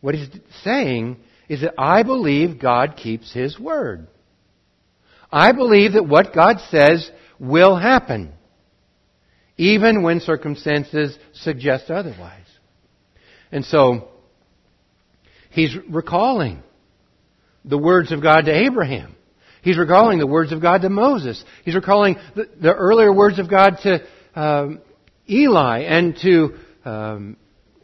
what 0.00 0.14
he's 0.14 0.28
saying 0.62 1.18
is 1.48 1.62
that 1.62 1.74
I 1.78 2.02
believe 2.02 2.60
God 2.60 2.96
keeps 2.96 3.32
his 3.32 3.58
word. 3.58 4.06
I 5.32 5.52
believe 5.52 5.94
that 5.94 6.06
what 6.06 6.34
God 6.34 6.58
says 6.70 7.10
will 7.38 7.76
happen, 7.76 8.32
even 9.56 10.02
when 10.02 10.20
circumstances 10.20 11.18
suggest 11.32 11.90
otherwise. 11.90 12.46
And 13.50 13.64
so, 13.64 14.08
he's 15.50 15.74
recalling 15.88 16.62
the 17.64 17.78
words 17.78 18.12
of 18.12 18.22
God 18.22 18.42
to 18.42 18.52
Abraham. 18.52 19.16
He's 19.64 19.78
recalling 19.78 20.18
the 20.18 20.26
words 20.26 20.52
of 20.52 20.60
God 20.60 20.82
to 20.82 20.90
Moses. 20.90 21.42
He's 21.64 21.74
recalling 21.74 22.16
the, 22.36 22.48
the 22.60 22.72
earlier 22.72 23.12
words 23.12 23.38
of 23.38 23.48
God 23.48 23.78
to 23.82 24.06
um, 24.34 24.80
Eli 25.28 25.80
and 25.80 26.16
to 26.22 26.54
um, 26.84 27.36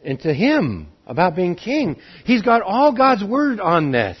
and 0.03 0.19
to 0.21 0.33
him 0.33 0.89
about 1.07 1.35
being 1.35 1.55
king. 1.55 1.97
He's 2.23 2.43
got 2.43 2.61
all 2.61 2.95
God's 2.95 3.23
word 3.23 3.59
on 3.59 3.91
this, 3.91 4.17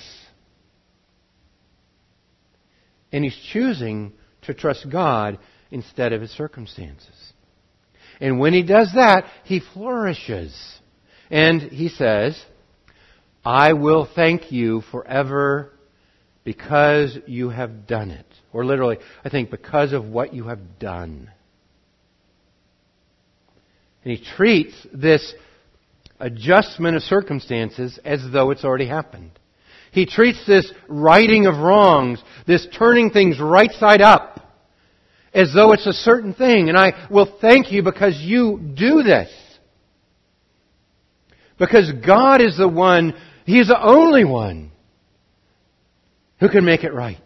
and 3.11 3.23
he's 3.23 3.37
choosing 3.53 4.13
to 4.43 4.55
trust 4.55 4.89
God 4.91 5.37
instead 5.69 6.13
of 6.13 6.21
his 6.21 6.31
circumstances. 6.31 7.33
And 8.19 8.39
when 8.39 8.53
he 8.53 8.63
does 8.63 8.91
that, 8.95 9.25
he 9.43 9.61
flourishes. 9.73 10.55
And 11.29 11.61
he 11.61 11.89
says, 11.89 12.43
I 13.45 13.73
will 13.73 14.07
thank 14.13 14.51
you 14.51 14.81
forever 14.91 15.71
because 16.43 17.17
you 17.27 17.49
have 17.49 17.87
done 17.87 18.11
it. 18.11 18.25
Or 18.53 18.65
literally, 18.65 18.97
I 19.23 19.29
think, 19.29 19.49
because 19.51 19.93
of 19.93 20.05
what 20.05 20.33
you 20.33 20.45
have 20.45 20.79
done. 20.79 21.31
And 24.03 24.17
he 24.17 24.23
treats 24.35 24.73
this 24.93 25.33
adjustment 26.19 26.95
of 26.95 27.03
circumstances 27.03 27.99
as 28.03 28.21
though 28.31 28.51
it's 28.51 28.63
already 28.63 28.87
happened. 28.87 29.31
He 29.91 30.05
treats 30.05 30.45
this 30.47 30.71
righting 30.87 31.45
of 31.45 31.57
wrongs, 31.57 32.23
this 32.47 32.65
turning 32.77 33.11
things 33.11 33.39
right 33.39 33.71
side 33.73 34.01
up, 34.01 34.39
as 35.33 35.53
though 35.53 35.73
it's 35.73 35.85
a 35.85 35.93
certain 35.93 36.33
thing. 36.33 36.69
And 36.69 36.77
I 36.77 37.07
will 37.11 37.37
thank 37.41 37.71
you 37.71 37.83
because 37.83 38.17
you 38.19 38.59
do 38.73 39.03
this. 39.03 39.29
Because 41.59 41.91
God 42.05 42.41
is 42.41 42.57
the 42.57 42.67
one, 42.67 43.13
He 43.45 43.59
is 43.59 43.67
the 43.67 43.79
only 43.79 44.25
one 44.25 44.70
who 46.41 46.49
can 46.49 46.65
make 46.65 46.83
it 46.83 46.93
right 46.93 47.21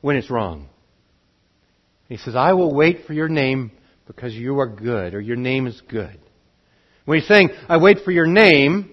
when 0.00 0.16
it's 0.16 0.30
wrong? 0.30 0.68
He 2.08 2.16
says, 2.16 2.34
I 2.34 2.54
will 2.54 2.74
wait 2.74 3.06
for 3.06 3.12
your 3.12 3.28
name 3.28 3.70
because 4.06 4.34
you 4.34 4.58
are 4.58 4.66
good, 4.66 5.14
or 5.14 5.20
your 5.20 5.36
name 5.36 5.66
is 5.66 5.80
good. 5.88 6.18
When 7.04 7.18
he's 7.18 7.28
saying, 7.28 7.50
I 7.68 7.76
wait 7.76 7.98
for 8.04 8.10
your 8.10 8.26
name, 8.26 8.90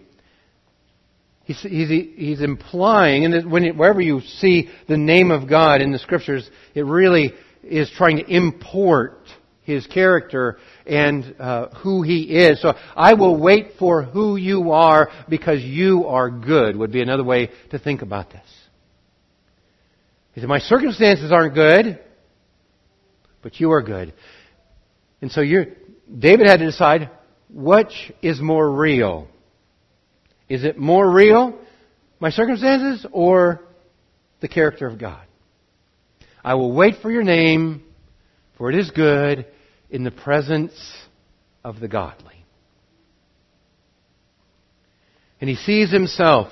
he's, 1.46 1.60
he's, 1.62 1.90
he's 1.90 2.42
implying, 2.42 3.26
and 3.26 3.50
when, 3.50 3.78
wherever 3.78 4.02
you 4.02 4.22
see 4.22 4.70
the 4.88 4.98
name 4.98 5.32
of 5.32 5.50
God 5.50 5.82
in 5.82 5.92
the 5.92 6.00
scriptures, 6.00 6.50
it 6.76 6.86
really 6.86 7.32
is 7.64 7.90
trying 7.96 8.18
to 8.18 8.26
import 8.26 9.20
his 9.64 9.88
character 9.88 10.58
and 10.86 11.36
uh, 11.40 11.70
who 11.76 12.02
he 12.02 12.24
is. 12.24 12.62
So 12.62 12.74
I 12.96 13.14
will 13.14 13.40
wait 13.40 13.74
for 13.80 14.04
who 14.04 14.36
you 14.36 14.72
are 14.72 15.10
because 15.30 15.62
you 15.62 16.08
are 16.08 16.30
good, 16.30 16.76
would 16.76 16.92
be 16.92 17.02
another 17.02 17.24
way 17.24 17.52
to 17.70 17.80
think 17.80 18.02
about 18.02 18.32
this. 18.32 18.61
He 20.34 20.42
said, 20.42 20.50
My 20.50 20.60
circumstances 20.60 21.32
aren't 21.32 21.54
good, 21.54 22.00
but 23.42 23.60
you 23.60 23.72
are 23.72 23.82
good. 23.82 24.14
And 25.22 25.32
so 25.32 25.42
David 25.42 26.48
had 26.48 26.60
to 26.60 26.66
decide 26.66 27.10
which 27.50 28.12
is 28.22 28.40
more 28.40 28.70
real. 28.70 29.28
Is 30.48 30.64
it 30.64 30.78
more 30.78 31.10
real, 31.10 31.58
my 32.20 32.30
circumstances, 32.30 33.06
or 33.12 33.62
the 34.40 34.48
character 34.48 34.88
of 34.88 35.00
God? 35.00 35.22
I 36.44 36.56
will 36.56 36.74
wait 36.74 36.96
for 37.02 37.12
your 37.12 37.24
name, 37.24 37.84
for 38.58 38.70
it 38.70 38.78
is 38.78 38.90
good 38.92 39.46
in 39.90 40.04
the 40.04 40.12
presence 40.12 40.74
of 41.64 41.80
the 41.80 41.88
godly. 41.88 42.46
And 45.40 45.50
he 45.50 45.56
sees 45.56 45.92
himself, 45.92 46.52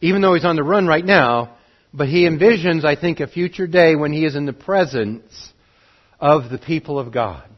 even 0.00 0.22
though 0.22 0.34
he's 0.34 0.44
on 0.44 0.56
the 0.56 0.62
run 0.62 0.86
right 0.86 1.04
now, 1.04 1.56
but 1.92 2.08
he 2.08 2.26
envisions, 2.26 2.84
I 2.84 2.96
think, 2.96 3.20
a 3.20 3.26
future 3.26 3.66
day 3.66 3.96
when 3.96 4.12
he 4.12 4.24
is 4.24 4.36
in 4.36 4.46
the 4.46 4.52
presence 4.52 5.52
of 6.18 6.50
the 6.50 6.58
people 6.58 6.98
of 6.98 7.12
God. 7.12 7.48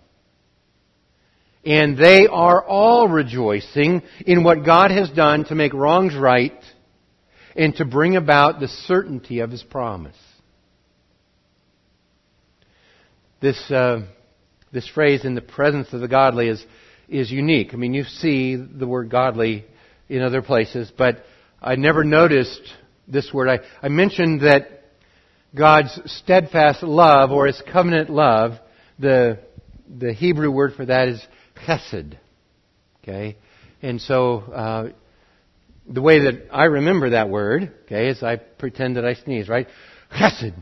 And 1.65 1.97
they 1.97 2.27
are 2.27 2.65
all 2.65 3.09
rejoicing 3.09 4.03
in 4.27 4.43
what 4.43 4.65
God 4.65 4.91
has 4.91 5.11
done 5.11 5.45
to 5.45 5.55
make 5.55 5.73
wrongs 5.73 6.15
right 6.17 6.61
and 7.55 7.75
to 7.77 7.85
bring 7.85 8.17
about 8.17 8.59
the 8.59 8.69
certainty 8.69 9.41
of 9.41 9.51
his 9.51 9.63
promise. 9.63 10.17
This, 13.41 13.71
uh, 13.71 14.07
this 14.73 14.89
phrase, 14.89 15.25
in 15.25 15.35
the 15.35 15.43
presence 15.43 15.93
of 15.93 16.01
the 16.01 16.09
godly, 16.09 16.49
is, 16.49 16.65
is 17.09 17.31
unique. 17.31 17.75
I 17.75 17.77
mean, 17.77 17.95
you 17.95 18.05
see 18.05 18.57
the 18.57 18.87
word 18.87 19.11
godly 19.11 19.65
in 20.09 20.23
other 20.23 20.43
places, 20.43 20.91
but 20.97 21.25
I 21.61 21.77
never 21.77 22.03
noticed 22.03 22.63
this 23.07 23.33
word. 23.33 23.49
I, 23.49 23.61
I 23.85 23.89
mentioned 23.89 24.43
that 24.43 24.83
God's 25.55 25.99
steadfast 26.07 26.83
love 26.83 27.31
or 27.31 27.47
his 27.47 27.63
covenant 27.73 28.11
love, 28.11 28.53
the, 28.99 29.39
the 29.89 30.13
Hebrew 30.13 30.51
word 30.51 30.75
for 30.75 30.87
that 30.87 31.09
is 31.09 31.27
chesed. 31.67 32.17
Okay? 33.03 33.37
And 33.83 34.01
so, 34.01 34.39
uh, 34.39 34.89
the 35.89 36.03
way 36.03 36.21
that 36.21 36.49
I 36.53 36.65
remember 36.65 37.11
that 37.11 37.29
word, 37.29 37.73
okay, 37.85 38.09
is 38.09 38.23
I 38.23 38.37
pretend 38.37 38.97
that 38.97 39.05
I 39.05 39.15
sneeze, 39.15 39.49
right? 39.49 39.67
Chesed. 40.13 40.55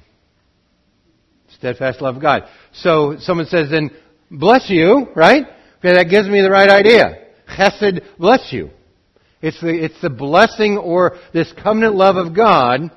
Steadfast 1.57 2.00
love 2.00 2.16
of 2.16 2.22
God. 2.22 2.44
So 2.72 3.16
someone 3.18 3.46
says 3.46 3.70
then, 3.70 3.90
bless 4.31 4.70
you, 4.70 5.09
right? 5.14 5.44
Okay, 5.79 5.94
that 5.94 6.09
gives 6.09 6.29
me 6.29 6.40
the 6.40 6.50
right 6.50 6.68
idea. 6.68 7.26
Chesed, 7.48 8.03
bless 8.18 8.53
you. 8.53 8.70
It's 9.42 9.61
the, 9.61 9.68
it's 9.68 10.00
the 10.03 10.11
blessing 10.11 10.76
or 10.76 11.16
this 11.33 11.53
covenant 11.53 11.94
love 11.94 12.16
of 12.16 12.35
God. 12.35 12.90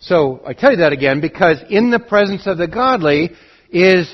So 0.00 0.40
I 0.46 0.54
tell 0.54 0.72
you 0.72 0.78
that 0.78 0.92
again 0.92 1.20
because 1.20 1.58
in 1.68 1.90
the 1.90 2.00
presence 2.00 2.46
of 2.46 2.58
the 2.58 2.66
godly 2.66 3.30
is 3.70 4.12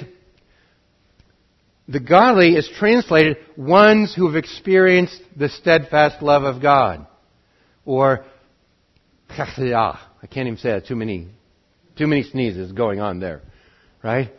the 1.89 2.01
godly 2.01 2.57
is 2.57 2.69
translated 2.79 3.37
ones 3.57 4.13
who 4.15 4.27
have 4.27 4.37
experienced 4.37 5.21
the 5.37 5.49
steadfast 5.49 6.21
love 6.21 6.43
of 6.43 6.61
God. 6.61 7.07
Or 7.85 8.25
I 10.23 10.27
can't 10.29 10.49
even 10.49 10.59
say 10.59 10.71
that. 10.71 10.87
Too 10.87 10.97
many, 10.97 11.29
too 11.97 12.09
many 12.09 12.25
sneezes 12.25 12.73
going 12.73 13.01
on 13.01 13.21
there, 13.21 13.43
right? 14.03 14.33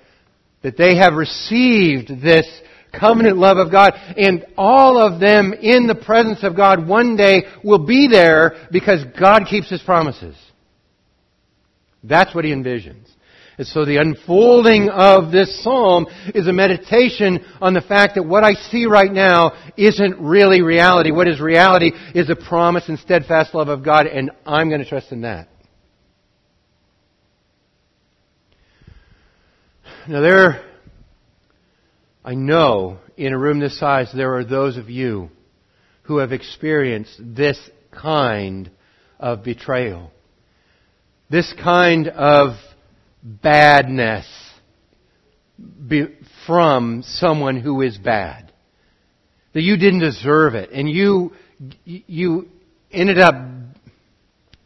That 0.64 0.76
they 0.76 0.98
have 0.98 1.14
received 1.14 2.10
this 2.22 2.46
covenant 3.00 3.38
love 3.38 3.58
of 3.58 3.72
God, 3.72 3.94
and 4.18 4.46
all 4.58 4.98
of 4.98 5.20
them 5.20 5.54
in 5.54 5.88
the 5.88 5.96
presence 5.96 6.44
of 6.44 6.56
God 6.56 6.88
one 6.88 7.16
day 7.16 7.44
will 7.64 7.86
be 7.86 8.08
there 8.10 8.68
because 8.72 9.04
God 9.20 9.44
keeps 9.50 9.70
His 9.70 9.82
promises. 9.82 10.36
That's 12.04 12.34
what 12.34 12.46
he 12.46 12.52
envisions. 12.52 13.10
And 13.58 13.66
so 13.66 13.86
the 13.86 13.98
unfolding 13.98 14.90
of 14.90 15.32
this 15.32 15.64
psalm 15.64 16.06
is 16.36 16.48
a 16.48 16.54
meditation 16.54 17.44
on 17.60 17.74
the 17.74 17.82
fact 17.82 18.16
that 18.16 18.24
what 18.24 18.44
I 18.44 18.54
see 18.54 18.86
right 18.86 19.12
now 19.12 19.72
isn't 19.76 20.20
really 20.20 20.62
reality. 20.62 21.10
What 21.10 21.28
is 21.28 21.42
reality 21.42 21.92
is 22.14 22.30
a 22.30 22.36
promise 22.36 22.88
and 22.88 23.00
steadfast 23.00 23.56
love 23.56 23.68
of 23.68 23.84
God, 23.84 24.06
and 24.06 24.30
I'm 24.46 24.70
going 24.70 24.84
to 24.84 24.88
trust 24.88 25.12
in 25.12 25.22
that. 25.22 25.50
Now 30.08 30.22
there, 30.22 30.67
I 32.28 32.34
know 32.34 32.98
in 33.16 33.32
a 33.32 33.38
room 33.38 33.60
this 33.60 33.80
size 33.80 34.12
there 34.14 34.36
are 34.36 34.44
those 34.44 34.76
of 34.76 34.90
you 34.90 35.30
who 36.02 36.18
have 36.18 36.34
experienced 36.34 37.14
this 37.22 37.58
kind 37.90 38.70
of 39.18 39.46
betrayal. 39.46 40.12
This 41.30 41.54
kind 41.64 42.10
of 42.10 42.58
badness 43.24 44.28
from 46.46 47.02
someone 47.06 47.62
who 47.62 47.82
is 47.82 47.98
bad. 47.98 48.52
That 49.54 49.62
you 49.62 49.78
didn't 49.78 50.02
deserve 50.02 50.54
it 50.54 50.72
and 50.72 50.90
you, 50.90 51.32
you 51.86 52.50
ended 52.92 53.20
up 53.20 53.36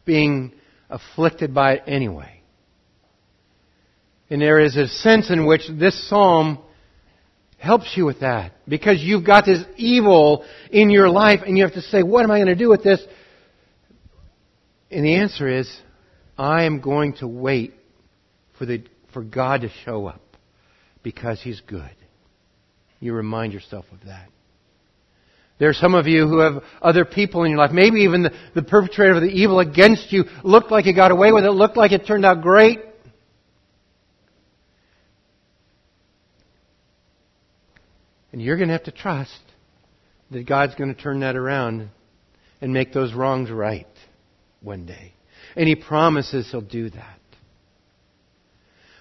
being 0.04 0.52
afflicted 0.90 1.54
by 1.54 1.74
it 1.74 1.84
anyway. 1.86 2.42
And 4.30 4.42
there 4.42 4.58
is 4.58 4.76
a 4.76 4.88
sense 4.88 5.30
in 5.30 5.46
which 5.46 5.62
this 5.68 6.08
psalm 6.08 6.58
helps 7.62 7.96
you 7.96 8.04
with 8.04 8.20
that. 8.20 8.52
Because 8.66 9.00
you've 9.00 9.24
got 9.24 9.46
this 9.46 9.64
evil 9.76 10.44
in 10.72 10.90
your 10.90 11.08
life 11.08 11.40
and 11.46 11.56
you 11.56 11.62
have 11.62 11.74
to 11.74 11.80
say, 11.80 12.02
what 12.02 12.24
am 12.24 12.30
I 12.32 12.38
going 12.38 12.48
to 12.48 12.56
do 12.56 12.68
with 12.68 12.82
this? 12.82 13.00
And 14.90 15.04
the 15.04 15.14
answer 15.14 15.48
is, 15.48 15.72
I 16.36 16.64
am 16.64 16.80
going 16.80 17.14
to 17.18 17.28
wait 17.28 17.72
for, 18.58 18.66
the, 18.66 18.82
for 19.14 19.22
God 19.22 19.60
to 19.60 19.68
show 19.84 20.06
up 20.06 20.20
because 21.04 21.40
He's 21.40 21.60
good. 21.60 21.94
You 22.98 23.14
remind 23.14 23.52
yourself 23.52 23.84
of 23.92 24.06
that. 24.06 24.28
There 25.60 25.68
are 25.68 25.74
some 25.74 25.94
of 25.94 26.08
you 26.08 26.26
who 26.26 26.40
have 26.40 26.64
other 26.80 27.04
people 27.04 27.44
in 27.44 27.52
your 27.52 27.60
life, 27.60 27.70
maybe 27.70 28.00
even 28.00 28.24
the, 28.24 28.32
the 28.56 28.62
perpetrator 28.62 29.14
of 29.14 29.20
the 29.22 29.28
evil 29.28 29.60
against 29.60 30.12
you 30.12 30.24
looked 30.42 30.72
like 30.72 30.86
you 30.86 30.96
got 30.96 31.12
away 31.12 31.30
with 31.30 31.44
it, 31.44 31.52
looked 31.52 31.76
like 31.76 31.92
it 31.92 32.06
turned 32.06 32.24
out 32.24 32.42
great. 32.42 32.80
And 38.32 38.40
you're 38.40 38.56
going 38.56 38.68
to 38.68 38.74
have 38.74 38.84
to 38.84 38.92
trust 38.92 39.40
that 40.30 40.48
God's 40.48 40.74
going 40.74 40.94
to 40.94 41.00
turn 41.00 41.20
that 41.20 41.36
around 41.36 41.90
and 42.60 42.72
make 42.72 42.92
those 42.92 43.12
wrongs 43.12 43.50
right 43.50 43.86
one 44.60 44.86
day. 44.86 45.12
And 45.54 45.68
He 45.68 45.74
promises 45.74 46.48
He'll 46.50 46.62
do 46.62 46.90
that. 46.90 47.18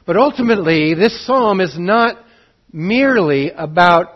But 0.06 0.18
ultimately, 0.18 0.96
this 0.96 1.26
psalm 1.26 1.62
is 1.62 1.76
not 1.78 2.18
merely 2.74 3.52
about, 3.52 4.08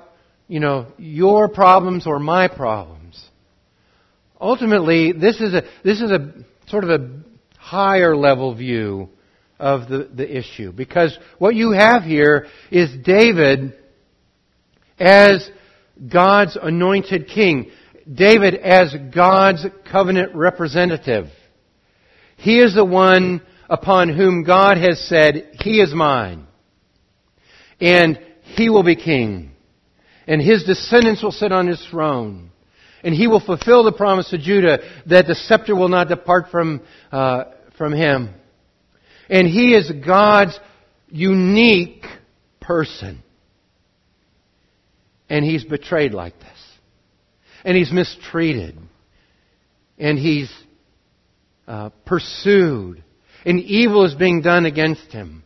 you 0.47 0.59
know, 0.59 0.87
your 0.97 1.47
problems 1.47 2.07
or 2.07 2.19
my 2.19 2.47
problems. 2.47 3.23
Ultimately, 4.41 5.13
this 5.13 5.39
is 5.39 5.53
a, 5.53 5.61
this 5.83 6.01
is 6.01 6.11
a 6.11 6.33
sort 6.67 6.83
of 6.83 6.89
a 6.89 7.09
higher 7.57 8.15
level 8.15 8.53
view 8.53 9.09
of 9.59 9.87
the, 9.87 10.09
the 10.13 10.37
issue. 10.37 10.71
Because 10.71 11.17
what 11.37 11.55
you 11.55 11.71
have 11.71 12.03
here 12.03 12.47
is 12.71 12.89
David 13.03 13.75
as 14.99 15.49
God's 16.11 16.57
anointed 16.61 17.27
king. 17.27 17.71
David 18.11 18.55
as 18.55 18.95
God's 19.13 19.65
covenant 19.91 20.35
representative. 20.35 21.27
He 22.37 22.59
is 22.59 22.75
the 22.75 22.85
one 22.85 23.41
upon 23.69 24.09
whom 24.09 24.43
God 24.43 24.77
has 24.77 24.99
said, 25.07 25.57
He 25.61 25.79
is 25.79 25.93
mine. 25.93 26.45
And 27.81 28.19
He 28.41 28.69
will 28.69 28.83
be 28.83 28.95
king. 28.95 29.51
And 30.27 30.41
His 30.41 30.63
descendants 30.63 31.23
will 31.23 31.31
sit 31.31 31.51
on 31.51 31.67
His 31.67 31.83
throne. 31.89 32.51
And 33.03 33.15
He 33.15 33.27
will 33.27 33.39
fulfill 33.39 33.83
the 33.83 33.91
promise 33.91 34.29
to 34.29 34.37
Judah 34.37 34.79
that 35.07 35.27
the 35.27 35.35
scepter 35.35 35.75
will 35.75 35.89
not 35.89 36.07
depart 36.07 36.49
from, 36.51 36.81
uh, 37.11 37.45
from 37.77 37.93
Him. 37.93 38.33
And 39.29 39.47
He 39.47 39.73
is 39.73 39.91
God's 40.05 40.59
unique 41.09 42.05
person. 42.61 43.23
And 45.29 45.43
he's 45.43 45.63
betrayed 45.63 46.13
like 46.13 46.37
this. 46.39 46.47
And 47.63 47.75
he's 47.75 47.91
mistreated. 47.91 48.77
And 49.97 50.19
he's 50.19 50.51
uh, 51.67 51.89
pursued. 52.05 53.03
And 53.45 53.59
evil 53.59 54.05
is 54.05 54.15
being 54.15 54.41
done 54.41 54.65
against 54.65 55.11
him. 55.11 55.43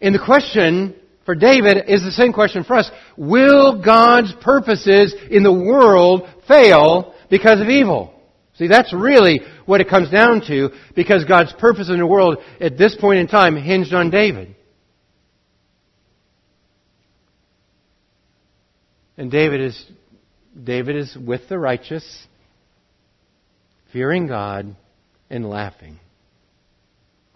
And 0.00 0.14
the 0.14 0.24
question 0.24 0.94
for 1.24 1.34
David 1.34 1.84
is 1.88 2.02
the 2.02 2.12
same 2.12 2.32
question 2.32 2.64
for 2.64 2.76
us. 2.76 2.90
Will 3.16 3.82
God's 3.82 4.32
purposes 4.40 5.14
in 5.30 5.42
the 5.42 5.52
world 5.52 6.28
fail 6.46 7.14
because 7.28 7.60
of 7.60 7.68
evil? 7.68 8.14
See, 8.54 8.68
that's 8.68 8.92
really 8.94 9.40
what 9.66 9.80
it 9.80 9.88
comes 9.88 10.10
down 10.10 10.40
to 10.46 10.70
because 10.94 11.24
God's 11.24 11.52
purpose 11.54 11.90
in 11.90 11.98
the 11.98 12.06
world 12.06 12.38
at 12.60 12.78
this 12.78 12.96
point 12.98 13.18
in 13.18 13.26
time 13.26 13.56
hinged 13.56 13.92
on 13.92 14.10
David. 14.10 14.55
And 19.16 19.30
David 19.30 19.60
is, 19.60 19.86
David 20.62 20.96
is 20.96 21.16
with 21.16 21.48
the 21.48 21.58
righteous, 21.58 22.26
fearing 23.92 24.26
God 24.26 24.76
and 25.30 25.48
laughing. 25.48 25.98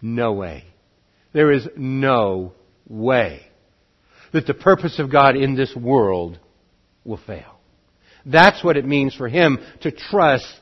No 0.01 0.33
way. 0.33 0.65
There 1.33 1.51
is 1.51 1.67
no 1.75 2.53
way 2.87 3.47
that 4.33 4.47
the 4.47 4.53
purpose 4.53 4.99
of 4.99 5.11
God 5.11 5.35
in 5.35 5.55
this 5.55 5.75
world 5.75 6.39
will 7.03 7.19
fail. 7.25 7.59
That's 8.25 8.63
what 8.63 8.77
it 8.77 8.85
means 8.85 9.15
for 9.15 9.27
him 9.27 9.59
to 9.81 9.91
trust 9.91 10.59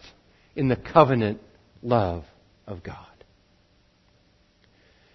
in 0.56 0.70
the 0.70 0.76
covenant 0.76 1.42
love 1.82 2.24
of 2.66 2.84
God. 2.84 2.96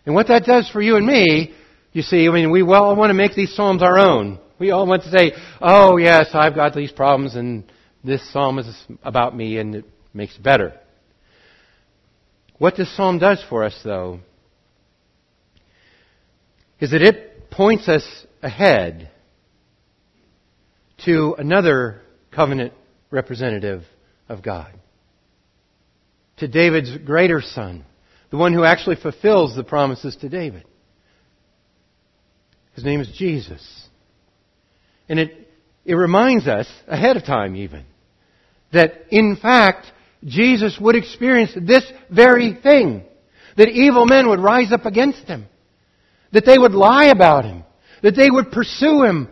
And 0.06 0.14
what 0.14 0.28
that 0.28 0.44
does 0.44 0.68
for 0.68 0.82
you 0.82 0.96
and 0.96 1.06
me, 1.06 1.54
you 1.92 2.02
see, 2.02 2.28
I 2.28 2.30
mean, 2.30 2.50
we 2.50 2.62
all 2.62 2.94
want 2.96 3.10
to 3.10 3.14
make 3.14 3.34
these 3.34 3.54
Psalms 3.54 3.82
our 3.82 3.98
own. 3.98 4.38
We 4.58 4.70
all 4.70 4.86
want 4.86 5.02
to 5.02 5.10
say, 5.10 5.32
oh 5.60 5.96
yes, 5.96 6.28
I've 6.32 6.54
got 6.54 6.74
these 6.74 6.92
problems 6.92 7.34
and 7.34 7.64
this 8.04 8.32
psalm 8.32 8.58
is 8.58 8.86
about 9.02 9.36
me 9.36 9.58
and 9.58 9.74
it 9.74 9.84
makes 10.12 10.36
it 10.36 10.42
better. 10.42 10.78
What 12.58 12.76
this 12.76 12.94
psalm 12.96 13.18
does 13.18 13.44
for 13.48 13.64
us 13.64 13.78
though, 13.84 14.20
is 16.80 16.90
that 16.90 17.02
it 17.02 17.50
points 17.50 17.88
us 17.88 18.04
ahead 18.42 19.10
to 21.04 21.34
another 21.38 22.02
covenant 22.30 22.72
representative 23.10 23.82
of 24.28 24.42
God. 24.42 24.72
To 26.38 26.48
David's 26.48 26.96
greater 26.98 27.40
son, 27.40 27.84
the 28.30 28.36
one 28.36 28.52
who 28.52 28.64
actually 28.64 28.96
fulfills 28.96 29.54
the 29.54 29.64
promises 29.64 30.16
to 30.16 30.28
David. 30.28 30.64
His 32.74 32.84
name 32.84 33.00
is 33.00 33.08
Jesus. 33.16 33.88
And 35.08 35.18
it, 35.18 35.48
it 35.84 35.94
reminds 35.94 36.46
us, 36.46 36.68
ahead 36.86 37.16
of 37.16 37.24
time 37.24 37.56
even, 37.56 37.84
that 38.72 38.92
in 39.10 39.36
fact, 39.40 39.86
Jesus 40.24 40.78
would 40.80 40.96
experience 40.96 41.52
this 41.54 41.84
very 42.10 42.54
thing. 42.54 43.04
That 43.56 43.68
evil 43.68 44.06
men 44.06 44.28
would 44.28 44.40
rise 44.40 44.72
up 44.72 44.86
against 44.86 45.24
him. 45.24 45.46
That 46.32 46.44
they 46.44 46.58
would 46.58 46.72
lie 46.72 47.06
about 47.06 47.44
him. 47.44 47.64
That 48.02 48.16
they 48.16 48.30
would 48.30 48.50
pursue 48.50 49.04
him. 49.04 49.28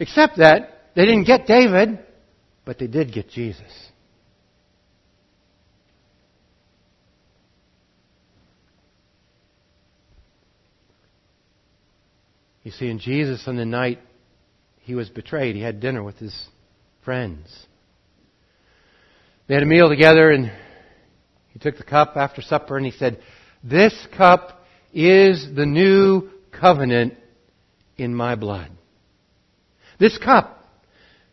Except 0.00 0.38
that 0.38 0.92
they 0.96 1.04
didn't 1.04 1.24
get 1.24 1.46
David, 1.46 2.00
but 2.64 2.78
they 2.78 2.88
did 2.88 3.12
get 3.12 3.28
Jesus. 3.28 3.88
You 12.64 12.72
see, 12.72 12.90
in 12.90 12.98
Jesus 12.98 13.44
on 13.46 13.56
the 13.56 13.64
night 13.64 14.00
he 14.88 14.94
was 14.94 15.10
betrayed. 15.10 15.54
He 15.54 15.60
had 15.60 15.80
dinner 15.80 16.02
with 16.02 16.16
his 16.16 16.34
friends. 17.04 17.66
They 19.46 19.52
had 19.52 19.62
a 19.62 19.66
meal 19.66 19.90
together 19.90 20.30
and 20.30 20.50
he 21.50 21.58
took 21.58 21.76
the 21.76 21.84
cup 21.84 22.16
after 22.16 22.40
supper 22.40 22.78
and 22.78 22.86
he 22.86 22.92
said, 22.92 23.20
This 23.62 23.94
cup 24.16 24.64
is 24.94 25.46
the 25.54 25.66
new 25.66 26.30
covenant 26.50 27.16
in 27.98 28.14
my 28.14 28.34
blood. 28.34 28.70
This 30.00 30.16
cup 30.16 30.66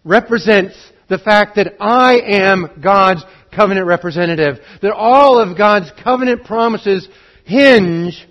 represents 0.04 0.76
the 1.08 1.18
fact 1.18 1.56
that 1.56 1.76
I 1.80 2.18
am 2.18 2.82
God's 2.84 3.24
covenant 3.56 3.88
representative. 3.88 4.58
That 4.82 4.92
all 4.92 5.40
of 5.40 5.58
God's 5.58 5.90
covenant 6.04 6.44
promises 6.44 7.08
hinge 7.46 8.28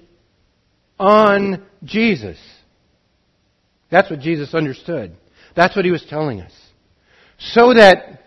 on 1.01 1.65
Jesus. 1.83 2.37
That's 3.91 4.11
what 4.11 4.21
Jesus 4.21 4.55
understood. 4.55 5.17
That's 5.55 5.77
what 5.77 5.85
he 5.85 5.91
was 5.91 6.05
telling 6.09 6.41
us. 6.41 6.53
So 7.39 7.75
that 7.75 8.23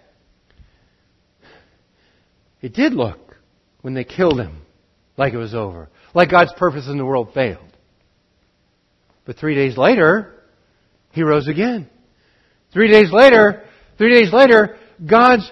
it 2.62 2.74
did 2.74 2.94
look, 2.94 3.36
when 3.82 3.94
they 3.94 4.04
killed 4.04 4.40
him, 4.40 4.62
like 5.18 5.34
it 5.34 5.38
was 5.38 5.54
over, 5.54 5.90
like 6.14 6.30
God's 6.30 6.54
purpose 6.58 6.88
in 6.88 6.98
the 6.98 7.06
world 7.06 7.30
failed. 7.34 7.64
But 9.26 9.38
three 9.38 9.56
days 9.56 9.78
later, 9.78 10.34
he 11.12 11.22
rose 11.22 11.48
again. 11.48 11.90
Three 12.74 12.92
days 12.92 13.12
later, 13.12 13.64
three 13.98 14.14
days 14.14 14.32
later, 14.32 14.78
God's 15.06 15.50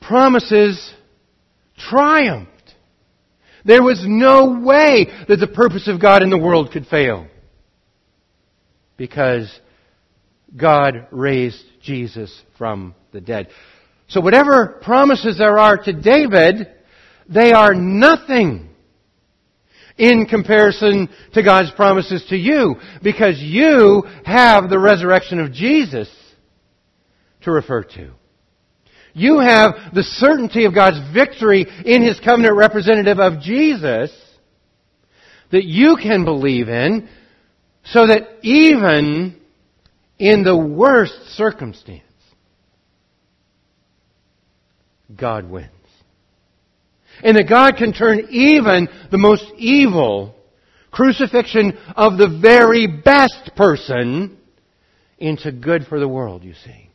promises 0.00 0.92
triumphed. 1.76 2.52
There 3.64 3.82
was 3.82 4.02
no 4.06 4.60
way 4.60 5.08
that 5.28 5.36
the 5.36 5.46
purpose 5.46 5.88
of 5.88 6.00
God 6.00 6.22
in 6.22 6.30
the 6.30 6.38
world 6.38 6.70
could 6.72 6.86
fail. 6.86 7.26
Because 8.98 9.50
God 10.54 11.08
raised 11.10 11.64
Jesus 11.82 12.42
from 12.58 12.94
the 13.12 13.20
dead. 13.22 13.48
So 14.08 14.20
whatever 14.20 14.78
promises 14.82 15.38
there 15.38 15.58
are 15.58 15.78
to 15.78 15.92
David, 15.92 16.68
they 17.28 17.52
are 17.52 17.74
nothing 17.74 18.68
in 19.98 20.26
comparison 20.26 21.08
to 21.34 21.42
God's 21.42 21.70
promises 21.72 22.24
to 22.30 22.36
you 22.36 22.76
because 23.02 23.38
you 23.38 24.04
have 24.24 24.70
the 24.70 24.78
resurrection 24.78 25.40
of 25.40 25.52
Jesus 25.52 26.08
to 27.42 27.50
refer 27.50 27.82
to. 27.82 28.12
You 29.12 29.40
have 29.40 29.74
the 29.92 30.04
certainty 30.04 30.64
of 30.64 30.74
God's 30.74 31.00
victory 31.12 31.66
in 31.84 32.02
His 32.02 32.20
covenant 32.20 32.56
representative 32.56 33.18
of 33.18 33.40
Jesus 33.40 34.12
that 35.50 35.64
you 35.64 35.96
can 36.00 36.24
believe 36.24 36.68
in 36.68 37.08
so 37.92 38.06
that 38.06 38.28
even 38.42 39.40
in 40.18 40.42
the 40.44 40.56
worst 40.56 41.36
circumstance, 41.36 42.02
God 45.14 45.48
wins. 45.48 45.70
And 47.22 47.36
that 47.36 47.48
God 47.48 47.76
can 47.76 47.92
turn 47.92 48.28
even 48.30 48.88
the 49.10 49.18
most 49.18 49.44
evil 49.56 50.36
crucifixion 50.90 51.76
of 51.96 52.18
the 52.18 52.38
very 52.40 52.86
best 52.86 53.52
person 53.56 54.38
into 55.18 55.50
good 55.50 55.86
for 55.86 55.98
the 55.98 56.08
world, 56.08 56.44
you 56.44 56.54
see. 56.54 56.90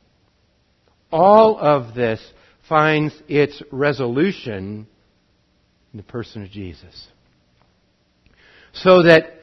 All 1.11 1.57
of 1.57 1.93
this 1.93 2.21
finds 2.69 3.13
its 3.27 3.61
resolution 3.71 4.87
in 5.91 5.97
the 5.97 6.03
person 6.03 6.43
of 6.43 6.49
Jesus. 6.49 7.07
So 8.73 9.03
that 9.03 9.42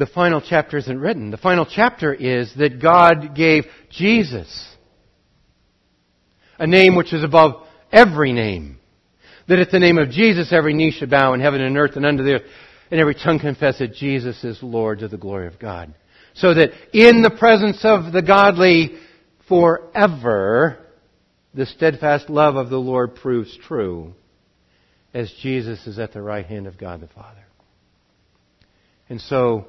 the 0.00 0.06
final 0.06 0.40
chapter 0.40 0.78
isn't 0.78 0.98
written. 0.98 1.30
The 1.30 1.36
final 1.36 1.66
chapter 1.66 2.12
is 2.12 2.52
that 2.56 2.80
God 2.80 3.36
gave 3.36 3.64
Jesus 3.90 4.66
a 6.58 6.66
name 6.66 6.96
which 6.96 7.12
is 7.12 7.22
above 7.22 7.66
every 7.92 8.32
name. 8.32 8.78
That 9.46 9.58
at 9.58 9.70
the 9.70 9.78
name 9.78 9.98
of 9.98 10.10
Jesus 10.10 10.54
every 10.54 10.72
knee 10.72 10.90
should 10.90 11.10
bow 11.10 11.34
in 11.34 11.40
heaven 11.40 11.60
and 11.60 11.76
earth 11.76 11.96
and 11.96 12.06
under 12.06 12.22
the 12.22 12.36
earth, 12.36 12.50
and 12.90 12.98
every 12.98 13.14
tongue 13.14 13.40
confess 13.40 13.78
that 13.78 13.94
Jesus 13.94 14.42
is 14.42 14.62
Lord 14.62 15.00
to 15.00 15.08
the 15.08 15.18
glory 15.18 15.46
of 15.46 15.58
God. 15.58 15.92
So 16.34 16.54
that 16.54 16.70
in 16.94 17.20
the 17.22 17.36
presence 17.38 17.80
of 17.84 18.10
the 18.10 18.22
godly 18.22 18.92
forever, 19.48 20.78
the 21.52 21.66
steadfast 21.66 22.30
love 22.30 22.56
of 22.56 22.70
the 22.70 22.78
Lord 22.78 23.16
proves 23.16 23.54
true 23.68 24.14
as 25.12 25.30
Jesus 25.42 25.86
is 25.86 25.98
at 25.98 26.14
the 26.14 26.22
right 26.22 26.46
hand 26.46 26.66
of 26.66 26.78
God 26.78 27.02
the 27.02 27.08
Father. 27.08 27.44
And 29.10 29.20
so, 29.20 29.66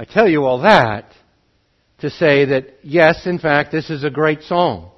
I 0.00 0.04
tell 0.04 0.26
you 0.26 0.46
all 0.46 0.62
that 0.62 1.12
to 1.98 2.08
say 2.08 2.46
that 2.46 2.68
yes, 2.82 3.26
in 3.26 3.38
fact, 3.38 3.70
this 3.70 3.90
is 3.90 4.02
a 4.02 4.08
great 4.08 4.40
song. 4.44 4.92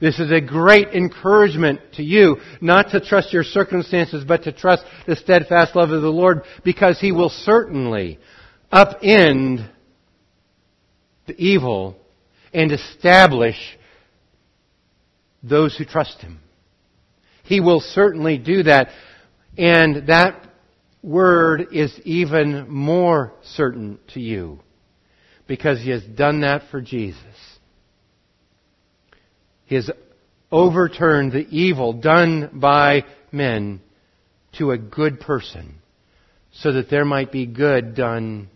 This 0.00 0.20
is 0.20 0.30
a 0.30 0.40
great 0.40 0.90
encouragement 0.90 1.80
to 1.94 2.04
you, 2.04 2.36
not 2.60 2.90
to 2.90 3.00
trust 3.00 3.32
your 3.32 3.42
circumstances, 3.42 4.24
but 4.24 4.44
to 4.44 4.52
trust 4.52 4.84
the 5.08 5.16
steadfast 5.16 5.74
love 5.74 5.90
of 5.90 6.00
the 6.00 6.12
Lord, 6.12 6.42
because 6.62 7.00
He 7.00 7.10
will 7.10 7.28
certainly 7.28 8.20
upend 8.72 9.68
the 11.26 11.34
evil 11.36 11.96
and 12.52 12.70
establish 12.70 13.56
those 15.42 15.76
who 15.76 15.84
trust 15.84 16.20
Him. 16.20 16.38
He 17.42 17.58
will 17.58 17.80
certainly 17.80 18.38
do 18.38 18.62
that. 18.62 18.90
And 19.58 20.06
that 20.06 20.53
word 21.04 21.68
is 21.72 21.92
even 22.04 22.68
more 22.70 23.32
certain 23.42 23.98
to 24.14 24.20
you 24.20 24.58
because 25.46 25.80
He 25.80 25.90
has 25.90 26.02
done 26.02 26.40
that 26.40 26.62
for 26.70 26.80
Jesus. 26.80 27.20
He 29.66 29.74
has 29.74 29.90
overturned 30.50 31.32
the 31.32 31.46
evil 31.50 31.92
done 31.92 32.50
by 32.54 33.04
men 33.30 33.80
to 34.58 34.70
a 34.70 34.78
good 34.78 35.20
person 35.20 35.76
so 36.52 36.72
that 36.72 36.88
there 36.88 37.04
might 37.04 37.32
be 37.32 37.46
good 37.46 37.94
done 37.94 38.48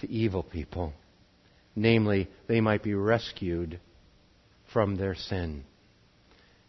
to 0.00 0.10
evil 0.10 0.42
people. 0.42 0.92
Namely, 1.74 2.28
they 2.48 2.60
might 2.60 2.82
be 2.82 2.94
rescued 2.94 3.80
from 4.72 4.96
their 4.96 5.14
sin. 5.14 5.64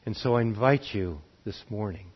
And 0.06 0.16
so 0.16 0.36
I 0.36 0.42
invite 0.42 0.94
you 0.94 1.20
this 1.46 1.62
morning, 1.70 2.08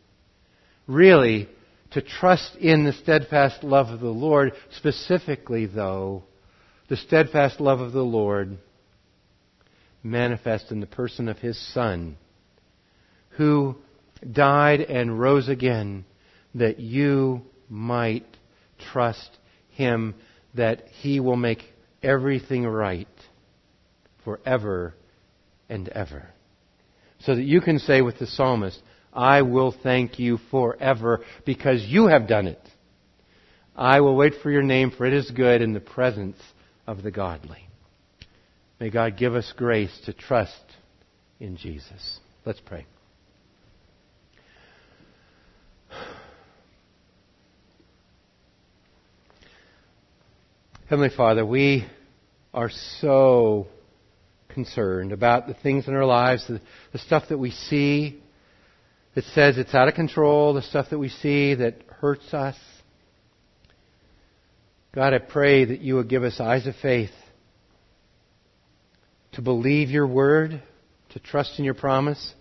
really, 0.86 1.48
to 1.92 2.02
trust 2.02 2.56
in 2.56 2.84
the 2.84 2.92
steadfast 2.92 3.64
love 3.64 3.88
of 3.88 4.00
the 4.00 4.06
Lord, 4.06 4.52
specifically, 4.76 5.66
though, 5.66 6.24
the 6.88 6.96
steadfast 6.96 7.60
love 7.60 7.80
of 7.80 7.92
the 7.92 8.02
Lord 8.02 8.58
manifest 10.02 10.70
in 10.70 10.80
the 10.80 10.86
person 10.86 11.28
of 11.28 11.38
his 11.38 11.58
Son, 11.72 12.16
who 13.30 13.76
died 14.30 14.80
and 14.80 15.18
rose 15.18 15.48
again 15.48 16.04
that 16.54 16.80
you 16.80 17.42
might 17.68 18.26
trust 18.92 19.30
him, 19.70 20.14
that 20.54 20.88
he 21.00 21.20
will 21.20 21.36
make 21.36 21.62
everything 22.02 22.66
right 22.66 23.08
forever 24.24 24.94
and 25.68 25.88
ever. 25.88 26.28
So 27.20 27.34
that 27.34 27.42
you 27.42 27.60
can 27.60 27.78
say 27.78 28.00
with 28.00 28.18
the 28.18 28.26
psalmist, 28.26 28.80
I 29.18 29.42
will 29.42 29.74
thank 29.82 30.20
you 30.20 30.38
forever 30.52 31.22
because 31.44 31.82
you 31.82 32.06
have 32.06 32.28
done 32.28 32.46
it. 32.46 32.60
I 33.74 34.00
will 34.00 34.14
wait 34.14 34.34
for 34.44 34.48
your 34.48 34.62
name, 34.62 34.92
for 34.92 35.06
it 35.06 35.12
is 35.12 35.28
good 35.32 35.60
in 35.60 35.72
the 35.72 35.80
presence 35.80 36.36
of 36.86 37.02
the 37.02 37.10
godly. 37.10 37.68
May 38.78 38.90
God 38.90 39.16
give 39.16 39.34
us 39.34 39.52
grace 39.56 39.90
to 40.06 40.12
trust 40.12 40.62
in 41.40 41.56
Jesus. 41.56 42.20
Let's 42.44 42.60
pray. 42.60 42.86
Heavenly 50.88 51.10
Father, 51.16 51.44
we 51.44 51.88
are 52.54 52.70
so 53.00 53.66
concerned 54.48 55.10
about 55.10 55.48
the 55.48 55.54
things 55.54 55.88
in 55.88 55.94
our 55.94 56.06
lives, 56.06 56.46
the, 56.46 56.60
the, 56.92 56.98
stuff 57.00 57.24
that 57.30 57.38
we 57.38 57.50
see 57.50 58.22
that 59.18 59.24
says 59.34 59.58
it's 59.58 59.74
out 59.74 59.88
of 59.88 59.94
control, 59.94 60.54
the 60.54 60.62
stuff 60.62 60.90
that 60.90 60.98
we 61.00 61.08
see 61.08 61.52
that 61.52 61.82
hurts 62.00 62.32
us. 62.32 62.54
God, 64.94 65.12
I 65.12 65.18
pray 65.18 65.64
that 65.64 65.80
you 65.80 65.96
would 65.96 66.08
give 66.08 66.22
us 66.22 66.38
eyes 66.38 66.68
of 66.68 66.76
faith 66.76 67.10
to 69.32 69.42
believe 69.42 69.90
your 69.90 70.06
word, 70.06 70.62
to 71.08 71.18
trust 71.18 71.58
in 71.58 71.64
your 71.64 71.74
promise, 71.74 72.32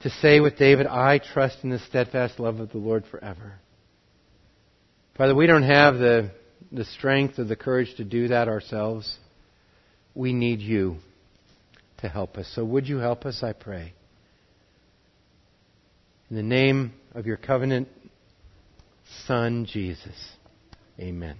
to 0.00 0.10
say 0.10 0.40
with 0.40 0.58
David, 0.58 0.88
I 0.88 1.20
trust 1.20 1.58
in 1.62 1.70
the 1.70 1.78
steadfast 1.78 2.40
love 2.40 2.58
of 2.58 2.70
the 2.72 2.78
Lord 2.78 3.04
forever. 3.08 3.52
Father, 5.16 5.36
we 5.36 5.46
don't 5.46 5.62
have 5.62 5.98
the, 5.98 6.32
the 6.72 6.84
strength 6.84 7.38
or 7.38 7.44
the 7.44 7.54
courage 7.54 7.94
to 7.98 8.04
do 8.04 8.26
that 8.26 8.48
ourselves. 8.48 9.16
We 10.16 10.32
need 10.32 10.58
you 10.58 10.96
to 11.98 12.08
help 12.08 12.38
us. 12.38 12.50
So 12.56 12.64
would 12.64 12.88
you 12.88 12.98
help 12.98 13.24
us, 13.24 13.44
I 13.44 13.52
pray? 13.52 13.94
In 16.34 16.48
the 16.48 16.56
name 16.56 16.94
of 17.14 17.26
your 17.26 17.36
covenant 17.36 17.86
Son, 19.24 19.66
Jesus. 19.70 20.32
Amen. 20.98 21.36